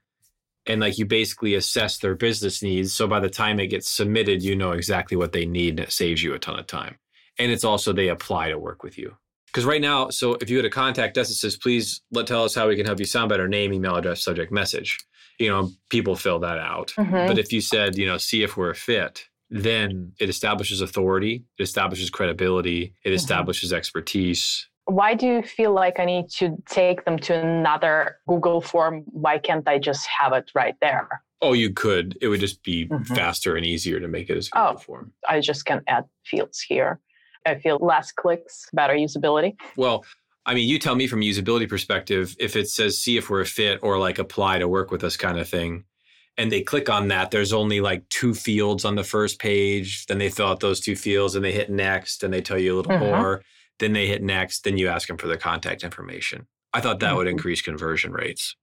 And 0.67 0.81
like 0.81 0.99
you 0.99 1.07
basically 1.07 1.55
assess 1.55 1.99
their 1.99 2.15
business 2.15 2.63
needs. 2.63 2.95
So 2.95 3.09
by 3.09 3.19
the 3.21 3.31
time 3.31 3.59
it 3.59 3.67
gets 3.69 3.91
submitted, 3.91 4.43
you 4.43 4.55
know 4.55 4.73
exactly 4.73 5.17
what 5.17 5.33
they 5.33 5.45
need 5.45 5.71
and 5.71 5.81
it 5.81 5.93
saves 5.93 6.23
you 6.23 6.35
a 6.35 6.39
ton 6.39 6.59
of 6.59 6.67
time. 6.67 6.99
And 7.39 7.51
it's 7.51 7.65
also 7.65 7.93
they 7.93 8.09
apply 8.09 8.51
to 8.51 8.59
work 8.59 8.83
with 8.83 8.97
you. 8.97 9.17
Because 9.47 9.65
right 9.65 9.81
now, 9.81 10.09
so 10.11 10.35
if 10.35 10.49
you 10.49 10.57
had 10.57 10.63
to 10.63 10.71
contact 10.71 11.19
us, 11.19 11.31
it 11.31 11.35
says, 11.35 11.57
please 11.57 12.01
let 12.11 12.27
tell 12.27 12.45
us 12.45 12.55
how 12.55 12.69
we 12.69 12.77
can 12.77 12.87
help 12.87 13.01
you 13.01 13.05
sound 13.05 13.29
better, 13.29 13.49
name, 13.49 13.73
email 13.73 13.97
address, 13.97 14.23
subject, 14.23 14.53
message. 14.53 14.99
You 15.39 15.49
know, 15.49 15.71
people 15.91 16.15
fill 16.17 16.39
that 16.41 16.59
out. 16.59 16.93
Mhm. 16.97 17.27
But 17.27 17.39
if 17.39 17.53
you 17.53 17.61
said, 17.61 17.97
you 17.97 18.07
know, 18.07 18.19
see 18.19 18.43
if 18.43 18.57
we're 18.57 18.71
a 18.71 18.75
fit, 18.75 19.27
then 19.51 20.13
it 20.19 20.31
establishes 20.31 20.81
authority, 20.81 21.45
it 21.59 21.63
establishes 21.63 22.09
credibility, 22.09 22.95
it 23.05 23.13
establishes 23.13 23.73
expertise. 23.73 24.69
Why 24.87 25.15
do 25.15 25.27
you 25.27 25.43
feel 25.43 25.73
like 25.73 26.01
I 26.01 26.05
need 26.05 26.29
to 26.39 26.57
take 26.69 27.05
them 27.05 27.19
to 27.21 27.35
another 27.41 28.19
Google 28.27 28.61
form? 28.61 29.05
Why 29.07 29.39
can't 29.39 29.67
I 29.69 29.79
just 29.79 30.07
have 30.21 30.33
it 30.33 30.51
right 30.55 30.75
there? 30.81 31.09
Oh, 31.41 31.53
you 31.53 31.73
could. 31.73 32.19
It 32.21 32.29
would 32.29 32.41
just 32.41 32.63
be 32.63 32.87
Mhm. 32.89 33.07
faster 33.17 33.57
and 33.57 33.65
easier 33.65 34.01
to 34.01 34.09
make 34.09 34.29
it 34.31 34.37
as 34.37 34.49
a 34.49 34.51
Google 34.51 34.75
Oh. 34.75 34.79
form. 34.79 35.13
I 35.29 35.41
just 35.41 35.65
can 35.65 35.83
add 35.89 36.05
fields 36.25 36.61
here. 36.61 37.01
I 37.47 37.57
feel 37.57 37.79
less 37.81 38.13
clicks, 38.13 38.67
better 38.73 38.95
usability. 38.95 39.57
Well, 39.77 40.05
I 40.47 40.55
mean, 40.55 40.69
you 40.69 40.79
tell 40.79 40.95
me 40.97 41.07
from 41.07 41.23
a 41.23 41.25
usability 41.25 41.69
perspective 41.69 42.35
if 42.39 42.57
it 42.57 42.69
says 42.69 43.01
see 43.01 43.17
if 43.17 43.31
we're 43.31 43.41
a 43.41 43.47
fit 43.47 43.79
or 43.83 43.99
like 43.99 44.19
apply 44.19 44.59
to 44.59 44.69
work 44.69 44.91
with 44.91 45.05
us 45.05 45.17
kind 45.17 45.39
of 45.39 45.49
thing. 45.49 45.85
And 46.39 46.51
they 46.51 46.63
click 46.63 46.89
on 46.89 47.09
that, 47.09 47.31
there's 47.31 47.53
only 47.53 47.81
like 47.81 48.09
two 48.09 48.35
fields 48.35 48.85
on 48.85 48.95
the 48.97 49.05
first 49.05 49.39
page. 49.39 50.07
Then 50.07 50.19
they 50.19 50.31
fill 50.31 50.47
out 50.49 50.61
those 50.61 50.81
two 50.81 50.97
fields 50.97 51.35
and 51.35 51.45
they 51.45 51.53
hit 51.53 51.71
next 51.71 52.23
and 52.25 52.33
they 52.33 52.41
tell 52.41 52.59
you 52.59 52.75
a 52.75 52.77
little 52.77 52.93
Mhm. 52.93 53.01
more. 53.01 53.43
Then 53.83 53.95
they 53.95 54.07
hit 54.07 54.23
next. 54.23 54.63
Then 54.63 54.79
you 54.79 54.87
ask 54.87 55.09
them 55.09 55.19
for 55.19 55.27
their 55.27 55.37
contact 55.37 55.83
information. 55.83 56.47
I 56.73 56.81
thought 56.81 57.01
that 57.01 57.17
would 57.17 57.27
Mhm. 57.27 57.33
increase 57.33 57.61
conversion 57.61 58.13
rates. 58.13 58.55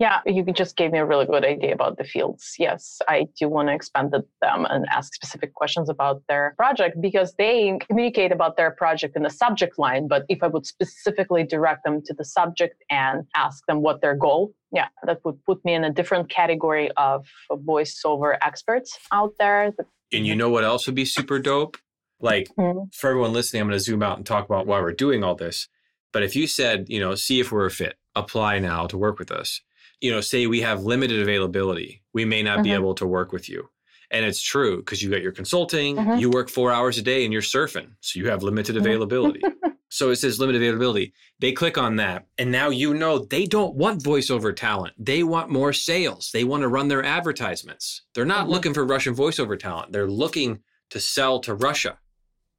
Yeah, 0.00 0.20
you 0.24 0.42
just 0.52 0.76
gave 0.78 0.90
me 0.92 0.98
a 0.98 1.04
really 1.04 1.26
good 1.26 1.44
idea 1.44 1.74
about 1.74 1.98
the 1.98 2.04
fields. 2.04 2.54
Yes, 2.58 3.00
I 3.06 3.26
do 3.38 3.50
want 3.50 3.68
to 3.68 3.74
expand 3.74 4.12
them 4.12 4.24
and 4.72 4.86
ask 4.90 5.12
specific 5.14 5.52
questions 5.52 5.90
about 5.90 6.22
their 6.26 6.54
project 6.56 7.00
because 7.02 7.34
they 7.34 7.76
communicate 7.86 8.32
about 8.32 8.56
their 8.56 8.70
project 8.70 9.14
in 9.14 9.22
the 9.24 9.30
subject 9.30 9.78
line. 9.78 10.08
But 10.08 10.24
if 10.30 10.42
I 10.42 10.46
would 10.48 10.66
specifically 10.66 11.44
direct 11.44 11.84
them 11.84 12.00
to 12.06 12.14
the 12.14 12.24
subject 12.24 12.82
and 12.90 13.26
ask 13.36 13.64
them 13.66 13.82
what 13.82 14.00
their 14.00 14.16
goal, 14.16 14.54
yeah, 14.72 14.88
that 15.06 15.18
would 15.24 15.38
put 15.44 15.62
me 15.66 15.74
in 15.74 15.84
a 15.84 15.90
different 15.90 16.30
category 16.30 16.90
of 16.96 17.28
voiceover 17.50 18.38
experts 18.40 18.98
out 19.12 19.34
there. 19.38 19.72
And 20.12 20.26
you 20.26 20.34
know 20.34 20.48
what 20.48 20.64
else 20.64 20.86
would 20.86 20.96
be 20.96 21.04
super 21.04 21.38
dope? 21.38 21.76
Like 22.22 22.48
Mhm. 22.58 22.94
for 22.94 23.10
everyone 23.10 23.32
listening, 23.32 23.60
I'm 23.62 23.68
going 23.68 23.78
to 23.78 23.84
zoom 23.84 24.02
out 24.02 24.16
and 24.16 24.24
talk 24.24 24.44
about 24.46 24.66
why 24.66 24.80
we're 24.80 24.92
doing 24.92 25.22
all 25.22 25.34
this. 25.34 25.68
But 26.12 26.22
if 26.22 26.36
you 26.36 26.46
said, 26.46 26.86
you 26.88 27.00
know, 27.00 27.14
see 27.14 27.40
if 27.40 27.50
we're 27.52 27.66
a 27.66 27.70
fit, 27.70 27.96
apply 28.14 28.58
now 28.60 28.86
to 28.86 28.96
work 28.96 29.18
with 29.18 29.30
us. 29.30 29.60
You 30.00 30.10
know, 30.12 30.20
say 30.20 30.46
we 30.46 30.60
have 30.62 30.82
limited 30.84 31.20
availability, 31.20 32.02
we 32.12 32.24
may 32.24 32.42
not 32.42 32.62
be 32.62 32.70
Mhm. 32.70 32.74
able 32.74 32.94
to 32.96 33.06
work 33.06 33.32
with 33.32 33.48
you. 33.48 33.68
And 34.10 34.24
it's 34.26 34.42
true 34.42 34.78
because 34.78 35.02
you 35.02 35.10
got 35.10 35.22
your 35.22 35.32
consulting, 35.32 35.96
Mhm. 35.96 36.20
you 36.20 36.28
work 36.30 36.48
four 36.50 36.70
hours 36.70 36.98
a 36.98 37.02
day 37.02 37.24
and 37.24 37.32
you're 37.32 37.42
surfing. 37.42 37.92
So 38.00 38.18
you 38.20 38.28
have 38.28 38.42
limited 38.42 38.76
Mhm. 38.76 38.80
availability. 38.80 39.40
so 39.88 40.10
it 40.10 40.16
says 40.16 40.38
limited 40.38 40.60
availability. 40.60 41.14
They 41.40 41.52
click 41.52 41.78
on 41.78 41.96
that. 41.96 42.26
And 42.36 42.52
now 42.52 42.68
you 42.68 42.92
know 42.94 43.18
they 43.20 43.46
don't 43.46 43.74
want 43.74 44.02
voiceover 44.02 44.54
talent. 44.54 44.94
They 44.98 45.22
want 45.22 45.50
more 45.50 45.72
sales. 45.72 46.30
They 46.32 46.44
want 46.44 46.60
to 46.62 46.68
run 46.68 46.88
their 46.88 47.02
advertisements. 47.02 48.02
They're 48.14 48.26
not 48.26 48.46
Mhm. 48.46 48.50
looking 48.50 48.74
for 48.74 48.84
Russian 48.84 49.14
voiceover 49.14 49.58
talent. 49.58 49.92
They're 49.92 50.10
looking 50.10 50.62
to 50.90 51.00
sell 51.00 51.40
to 51.40 51.54
Russia. 51.54 51.98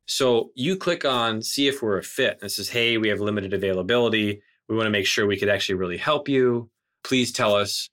So 0.05 0.51
you 0.55 0.75
click 0.75 1.05
on 1.05 1.41
see 1.41 1.67
if 1.67 1.81
we're 1.81 1.97
a 1.97 2.03
fit. 2.03 2.37
And 2.41 2.43
it 2.43 2.53
says, 2.53 2.69
hey, 2.69 2.97
we 2.97 3.09
have 3.09 3.19
limited 3.19 3.53
availability. 3.53 4.41
We 4.67 4.75
want 4.75 4.87
to 4.87 4.91
make 4.91 5.05
sure 5.05 5.25
we 5.25 5.37
could 5.37 5.49
actually 5.49 5.75
really 5.75 5.97
help 5.97 6.27
you. 6.27 6.69
Please 7.03 7.31
tell 7.31 7.55
us 7.55 7.89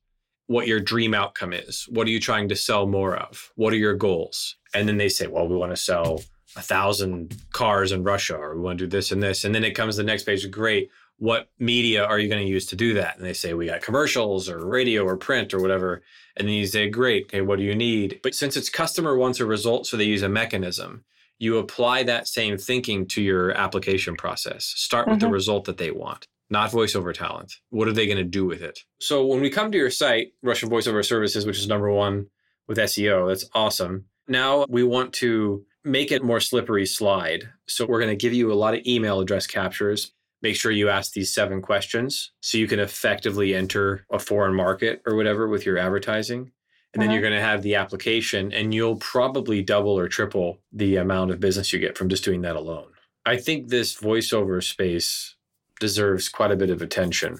what 0.47 0.67
your 0.67 0.81
dream 0.81 1.15
outcome 1.15 1.53
is. 1.53 1.87
What 1.89 2.07
are 2.07 2.11
you 2.11 2.21
trying 2.21 2.49
to 2.49 2.57
sell 2.57 2.87
more 2.87 3.17
of? 3.17 3.53
What 3.55 3.73
are 3.73 3.77
your 3.77 3.95
goals? 3.95 4.57
And 4.75 4.89
then 4.89 4.97
they 4.97 5.09
say, 5.09 5.29
well, 5.29 5.47
we 5.47 5.57
want 5.57 5.73
to 5.73 5.77
sell 5.77 6.23
a 6.57 6.63
thousand 6.63 7.37
cars 7.53 7.93
in 7.93 8.03
Russia, 8.03 8.37
or 8.37 8.57
we 8.57 8.63
want 8.63 8.81
to 8.81 8.87
do 8.87 8.91
this 8.91 9.13
and 9.13 9.23
this. 9.23 9.45
And 9.45 9.55
then 9.55 9.63
it 9.63 9.77
comes 9.77 9.95
to 9.95 10.03
the 10.03 10.07
next 10.07 10.25
page. 10.25 10.51
Great. 10.51 10.91
What 11.19 11.51
media 11.59 12.05
are 12.05 12.19
you 12.19 12.29
going 12.29 12.45
to 12.45 12.51
use 12.51 12.67
to 12.67 12.77
do 12.77 12.95
that? 12.95 13.17
And 13.17 13.25
they 13.25 13.35
say, 13.35 13.55
we 13.55 13.67
got 13.67 13.83
commercials 13.83 14.49
or 14.49 14.67
radio 14.67 15.05
or 15.05 15.17
print 15.17 15.55
or 15.55 15.61
whatever. 15.61 16.03
And 16.37 16.49
then 16.49 16.55
you 16.55 16.67
say, 16.67 16.89
great. 16.89 17.27
Okay, 17.27 17.43
what 17.43 17.59
do 17.59 17.65
you 17.65 17.77
need? 17.77 18.19
But 18.23 18.35
since 18.35 18.57
it's 18.57 18.69
customer 18.69 19.17
wants 19.17 19.39
a 19.39 19.47
result, 19.47 19.87
so 19.87 19.97
they 19.97 20.05
use 20.05 20.23
a 20.23 20.29
mechanism, 20.29 21.05
you 21.41 21.59
apply 21.59 22.05
that 22.05 22.29
same 22.29 22.57
thinking 22.57 23.07
to 23.09 23.21
your 23.23 23.51
application 23.53 24.15
process. 24.15 24.65
Start 24.77 25.09
with 25.09 25.19
the 25.21 25.27
Mhm. 25.27 25.33
result 25.33 25.65
that 25.65 25.79
they 25.79 25.91
want, 25.91 26.27
not 26.51 26.71
voiceover 26.71 27.13
talent. 27.13 27.55
What 27.71 27.89
are 27.89 27.93
they 27.93 28.07
going 28.07 28.19
to 28.19 28.25
do 28.25 28.45
with 28.45 28.63
it? 28.63 28.85
So 29.01 29.27
when 29.27 29.41
we 29.41 29.51
come 29.51 29.73
to 29.73 29.79
your 29.79 29.91
site, 29.91 30.35
Russian 30.43 30.71
Voiceover 30.71 31.05
Services, 31.05 31.47
which 31.47 31.59
is 31.59 31.67
number 31.67 31.91
one 31.91 32.27
with 32.69 32.79
SEO, 32.79 33.27
that's 33.27 33.47
awesome. 33.55 34.05
Now 34.29 34.67
we 34.69 34.85
want 34.85 35.13
to 35.15 35.65
make 35.83 36.13
it 36.13 36.23
more 36.23 36.41
slippery 36.41 36.85
slide. 36.87 37.49
So 37.67 37.87
we're 37.87 38.01
going 38.01 38.17
to 38.17 38.23
give 38.23 38.35
you 38.35 38.53
a 38.53 38.55
lot 38.55 38.75
of 38.75 38.81
email 38.87 39.19
address 39.21 39.47
captures. 39.47 40.13
Make 40.43 40.57
sure 40.57 40.71
you 40.73 40.89
ask 40.91 41.13
these 41.13 41.33
seven 41.35 41.63
questions 41.63 42.33
so 42.41 42.59
you 42.59 42.67
can 42.67 42.81
effectively 42.81 43.55
enter 43.55 44.05
a 44.11 44.19
foreign 44.19 44.55
market 44.55 45.01
or 45.07 45.17
whatever 45.17 45.49
with 45.49 45.65
your 45.67 45.79
advertising. 45.79 46.53
And 46.93 47.01
then 47.03 47.11
Mhm. 47.11 47.13
you're 47.13 47.23
going 47.23 47.35
to 47.35 47.41
have 47.41 47.63
the 47.63 47.77
application, 47.77 48.53
and 48.53 48.75
you'll 48.75 48.97
probably 48.97 49.63
double 49.63 49.97
or 49.99 50.09
triple 50.09 50.59
the 50.73 50.97
amount 50.97 51.31
of 51.31 51.39
business 51.39 51.73
you 51.73 51.79
get 51.79 51.97
from 51.97 52.09
just 52.09 52.25
doing 52.25 52.43
that 52.43 52.57
alone. 52.57 52.89
I 53.25 53.37
think 53.37 53.69
this 53.69 53.95
voiceover 54.01 54.63
space 54.63 55.37
deserves 55.79 56.29
quite 56.29 56.51
a 56.51 56.57
bit 56.57 56.71
of 56.71 56.83
attention. 56.83 57.39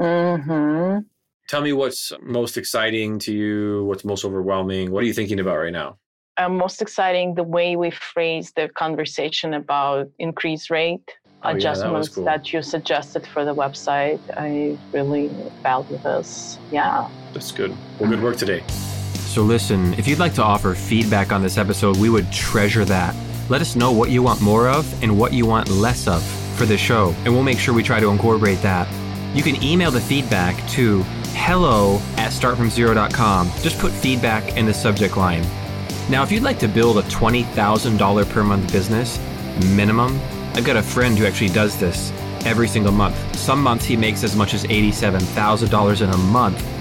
mm-hmm. 0.00 0.98
Tell 1.48 1.62
me 1.62 1.72
what's 1.72 2.12
most 2.20 2.56
exciting 2.58 3.18
to 3.20 3.32
you, 3.32 3.84
what's 3.86 4.04
most 4.04 4.24
overwhelming. 4.24 4.90
What 4.90 5.02
are 5.02 5.06
you 5.06 5.14
thinking 5.14 5.40
about 5.40 5.56
right 5.56 5.72
now? 5.72 5.96
Uh, 6.36 6.48
most 6.48 6.82
exciting 6.82 7.34
the 7.34 7.42
way 7.42 7.74
we 7.76 7.90
phrased 7.90 8.54
the 8.54 8.68
conversation 8.68 9.54
about 9.54 10.08
increase 10.18 10.70
rate 10.70 11.00
Oh, 11.42 11.48
yeah, 11.50 11.52
that 11.52 11.56
adjustments 11.56 12.08
cool. 12.10 12.24
that 12.24 12.52
you 12.52 12.62
suggested 12.62 13.26
for 13.26 13.44
the 13.44 13.54
website. 13.54 14.20
I 14.36 14.76
really 14.92 15.30
value 15.62 15.98
this. 16.04 16.58
Yeah. 16.70 17.08
That's 17.32 17.52
good. 17.52 17.74
Well, 17.98 18.10
good 18.10 18.22
work 18.22 18.36
today. 18.36 18.64
So, 19.28 19.42
listen, 19.42 19.94
if 19.94 20.08
you'd 20.08 20.18
like 20.18 20.34
to 20.34 20.42
offer 20.42 20.74
feedback 20.74 21.32
on 21.32 21.42
this 21.42 21.58
episode, 21.58 21.96
we 21.98 22.10
would 22.10 22.32
treasure 22.32 22.84
that. 22.86 23.14
Let 23.48 23.60
us 23.60 23.76
know 23.76 23.92
what 23.92 24.10
you 24.10 24.22
want 24.22 24.40
more 24.40 24.68
of 24.68 25.02
and 25.02 25.18
what 25.18 25.32
you 25.32 25.46
want 25.46 25.68
less 25.68 26.08
of 26.08 26.22
for 26.56 26.66
the 26.66 26.76
show, 26.76 27.14
and 27.24 27.32
we'll 27.32 27.42
make 27.42 27.58
sure 27.58 27.72
we 27.72 27.82
try 27.82 28.00
to 28.00 28.10
incorporate 28.10 28.60
that. 28.62 28.88
You 29.34 29.42
can 29.42 29.62
email 29.62 29.90
the 29.90 30.00
feedback 30.00 30.56
to 30.70 31.02
hello 31.34 32.00
at 32.16 32.32
startfromzero.com. 32.32 33.50
Just 33.60 33.78
put 33.78 33.92
feedback 33.92 34.56
in 34.56 34.66
the 34.66 34.74
subject 34.74 35.16
line. 35.16 35.42
Now, 36.10 36.22
if 36.22 36.32
you'd 36.32 36.42
like 36.42 36.58
to 36.60 36.68
build 36.68 36.98
a 36.98 37.02
$20,000 37.02 38.28
per 38.30 38.42
month 38.42 38.72
business, 38.72 39.18
minimum, 39.74 40.18
I've 40.54 40.64
got 40.64 40.76
a 40.76 40.82
friend 40.82 41.18
who 41.18 41.26
actually 41.26 41.50
does 41.50 41.78
this 41.78 42.10
every 42.44 42.66
single 42.66 42.92
month. 42.92 43.36
Some 43.36 43.62
months 43.62 43.84
he 43.84 43.96
makes 43.96 44.24
as 44.24 44.34
much 44.34 44.54
as 44.54 44.64
$87,000 44.64 46.00
in 46.02 46.10
a 46.10 46.16
month. 46.16 46.77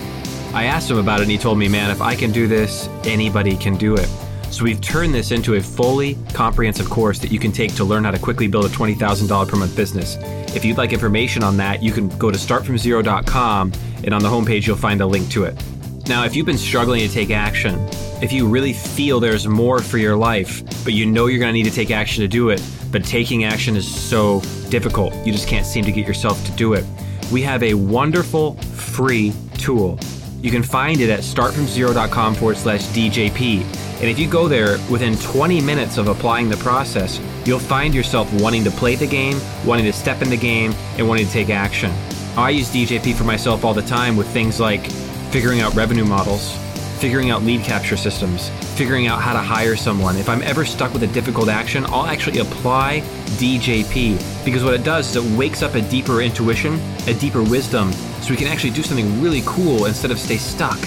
I 0.58 0.64
asked 0.64 0.90
him 0.90 0.98
about 0.98 1.20
it 1.20 1.24
and 1.24 1.32
he 1.32 1.38
told 1.38 1.60
me, 1.60 1.68
man, 1.68 1.92
if 1.92 2.02
I 2.02 2.16
can 2.16 2.32
do 2.32 2.48
this, 2.48 2.88
anybody 3.04 3.56
can 3.56 3.78
do 3.78 3.94
it. 3.94 4.08
So 4.50 4.64
we've 4.64 4.82
turned 4.82 5.14
this 5.14 5.30
into 5.30 5.54
a 5.54 5.62
fully 5.62 6.18
comprehensive 6.34 6.90
course 6.90 7.20
that 7.20 7.32
you 7.32 7.38
can 7.38 7.52
take 7.52 7.76
to 7.76 7.84
learn 7.84 8.04
how 8.04 8.10
to 8.10 8.18
quickly 8.18 8.48
build 8.48 8.66
a 8.66 8.70
$20,000 8.70 9.48
per 9.48 9.56
month 9.56 9.76
business. 9.76 10.18
If 10.56 10.66
you'd 10.66 10.80
like 10.80 10.94
information 10.94 11.44
on 11.44 11.58
that, 11.58 11.84
you 11.84 11.92
can 11.92 12.08
go 12.18 12.32
to 12.32 12.40
startfromzero.com 12.40 13.72
and 14.04 14.14
on 14.16 14.24
the 14.24 14.28
homepage 14.28 14.66
you'll 14.66 14.78
find 14.78 15.00
a 15.02 15.06
link 15.06 15.30
to 15.30 15.44
it. 15.44 15.64
Now, 16.08 16.26
if 16.26 16.36
you've 16.36 16.48
been 16.48 16.58
struggling 16.58 17.08
to 17.08 17.14
take 17.14 17.30
action, 17.30 17.76
if 18.24 18.32
you 18.32 18.48
really 18.48 18.74
feel 18.74 19.20
there's 19.20 19.48
more 19.48 19.78
for 19.78 20.00
your 20.00 20.16
life, 20.16 20.64
but 20.84 20.94
you 20.94 21.06
know 21.06 21.28
you're 21.28 21.40
going 21.40 21.54
to 21.54 21.54
need 21.54 21.70
to 21.70 21.76
take 21.76 21.92
action 21.92 22.22
to 22.22 22.28
do 22.28 22.50
it, 22.50 22.64
but 22.92 23.06
taking 23.06 23.44
action 23.44 23.76
is 23.76 23.88
so 23.88 24.42
difficult, 24.70 25.14
you 25.24 25.32
just 25.32 25.48
can't 25.48 25.68
seem 25.68 25.86
to 25.86 25.92
get 25.92 26.08
yourself 26.08 26.44
to 26.48 26.52
do 26.54 26.74
it, 26.74 26.84
we 27.32 27.44
have 27.44 27.62
a 27.62 27.76
wonderful 27.76 28.56
free 28.56 29.32
tool. 29.60 30.00
You 30.48 30.52
can 30.52 30.64
find 30.64 31.02
it 31.02 31.10
at 31.10 31.20
startfromzero.com 31.20 32.36
forward 32.36 32.56
slash 32.56 32.86
DJP. 32.86 33.64
And 34.00 34.06
if 34.06 34.18
you 34.18 34.30
go 34.30 34.48
there 34.48 34.78
within 34.90 35.18
20 35.18 35.60
minutes 35.60 35.98
of 35.98 36.08
applying 36.08 36.48
the 36.48 36.56
process, 36.56 37.20
you'll 37.46 37.60
find 37.60 37.94
yourself 37.94 38.32
wanting 38.42 38.64
to 38.64 38.72
play 38.72 38.96
the 38.96 39.08
game, 39.08 39.42
wanting 39.66 39.84
to 39.84 39.92
step 39.92 40.22
in 40.22 40.30
the 40.30 40.38
game, 40.38 40.72
and 40.98 41.06
wanting 41.06 41.26
to 41.26 41.32
take 41.34 41.50
action. 41.50 41.92
I 42.38 42.52
use 42.52 42.70
DJP 42.70 43.16
for 43.16 43.26
myself 43.26 43.66
all 43.66 43.74
the 43.74 43.82
time 43.82 44.16
with 44.16 44.26
things 44.30 44.58
like 44.58 44.90
figuring 45.32 45.60
out 45.60 45.76
revenue 45.76 46.06
models, 46.06 46.58
figuring 46.98 47.30
out 47.30 47.44
lead 47.44 47.64
capture 47.64 47.96
systems, 47.96 48.50
figuring 48.76 49.08
out 49.08 49.22
how 49.22 49.34
to 49.34 49.40
hire 49.40 49.76
someone. 49.76 50.18
If 50.18 50.30
I'm 50.30 50.42
ever 50.42 50.66
stuck 50.66 50.94
with 50.94 51.04
a 51.04 51.08
difficult 51.08 51.48
action, 51.48 51.86
I'll 51.86 52.06
actually 52.06 52.40
apply 52.40 53.02
DJP 53.40 54.44
because 54.44 54.64
what 54.64 54.74
it 54.74 54.84
does 54.84 55.16
is 55.16 55.26
it 55.26 55.38
wakes 55.38 55.62
up 55.62 55.76
a 55.76 55.82
deeper 55.82 56.22
intuition, 56.22 56.80
a 57.08 57.14
deeper 57.14 57.44
wisdom, 57.44 57.92
so 57.94 58.32
we 58.32 58.38
can 58.38 58.48
actually 58.48 58.72
do 58.72 58.84
something 58.84 59.22
really 59.22 59.44
cool 59.46 59.86
instead 59.86 60.12
of 60.12 60.20
stay 60.20 60.38
stuck. 60.38 60.78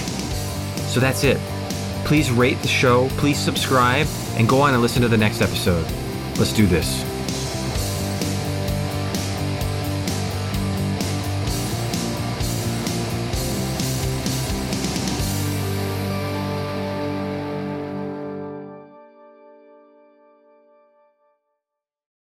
So 0.91 1.01
that's 1.01 1.25
it. 1.25 1.39
Please 2.05 2.31
rate 2.31 2.61
the 2.63 2.69
show, 2.69 3.09
please 3.11 3.39
subscribe, 3.39 4.07
and 4.35 4.49
go 4.49 4.61
on 4.61 4.73
and 4.73 4.83
listen 4.83 5.03
to 5.03 5.09
the 5.09 5.17
next 5.17 5.41
episode. 5.41 5.87
Let's 6.39 6.53
do 6.53 6.67
this. 6.67 7.10